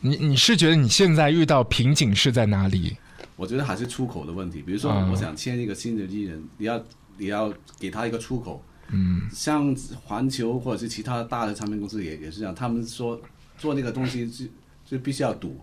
[0.00, 2.96] 你你是觉得你现在遇到瓶颈是在哪里？
[3.36, 4.60] 我觉得还是出口的问题。
[4.60, 6.82] 比如说，嗯我想签一个新的艺人，你要
[7.18, 8.62] 你要给他一个出口。
[8.90, 13.20] 嗯，像环球或者是其他大的唱片公司也也是这样，他们说
[13.58, 14.46] 做那个东西就
[14.82, 15.60] 就必须要赌，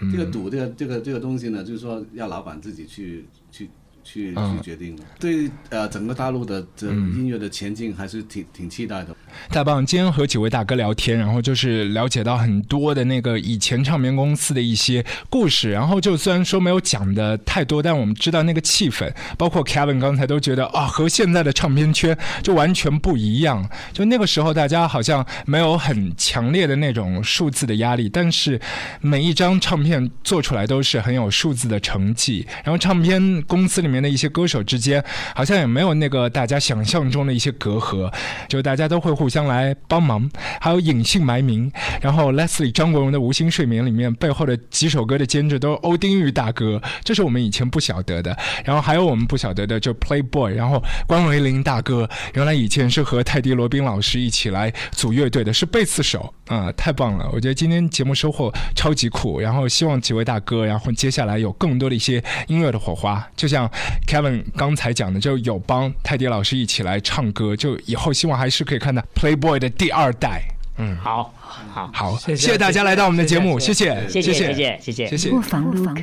[0.00, 0.10] 嗯。
[0.10, 3.70] 这个赌这个这个这个东西呢，就是说要老板自己去去
[4.04, 5.02] 去嗯去决定的。
[5.18, 9.16] 对呃整个大陆的这音乐的前进还是挺挺期待的。
[9.50, 9.84] 太棒！
[9.84, 23.68] 今天和几位大哥聊天，然后就是了解到很多的那个以前唱片公司的一些故事，然后就虽然说没有讲的太多，但我们知道那个气氛，包括 Kevin 刚才都觉得啊，和现在的唱片圈就完全不一样。
[23.92, 28.60] 就那个时候，大家好像没有很强烈的那种数字的压力，但是
[29.00, 32.46] 每一张唱片做出来都是很有数字的成绩。
[32.62, 35.02] 然后唱片公司里面面的一些歌手之间，
[35.34, 38.12] 好像也没有那个大家想象中的一些隔阂，
[38.48, 40.28] 就大家都会互相来帮忙。
[40.60, 41.70] 还有隐姓埋名，
[42.00, 48.36] 然后 Leslie 张国荣的《无心睡眠》里面背后的几首歌的监制都是欧丁玉大哥，这是我们以前不晓得的。
[48.64, 57.28] 然后还有我们不晓得的，就 Playboy，然后关维林大哥，原来以前是和泰迪罗宾老师一起来组乐队的，是贝斯手啊、太棒了！
[57.32, 63.70] 我觉得今天节目收获超级酷，然后希望几位大哥，然后接下来有更多的一些音乐的火花，就像
[64.06, 70.42] Kevin 刚才讲的，就有帮泰迪老师一起来唱歌，就以后希望还是可以看到 Playboy 的第二代。
[70.76, 76.00] 嗯，好，好，好，谢谢大家来到我们的节目，谢谢，谢谢，谢谢谢，谢谢，谢谢不妨录歌。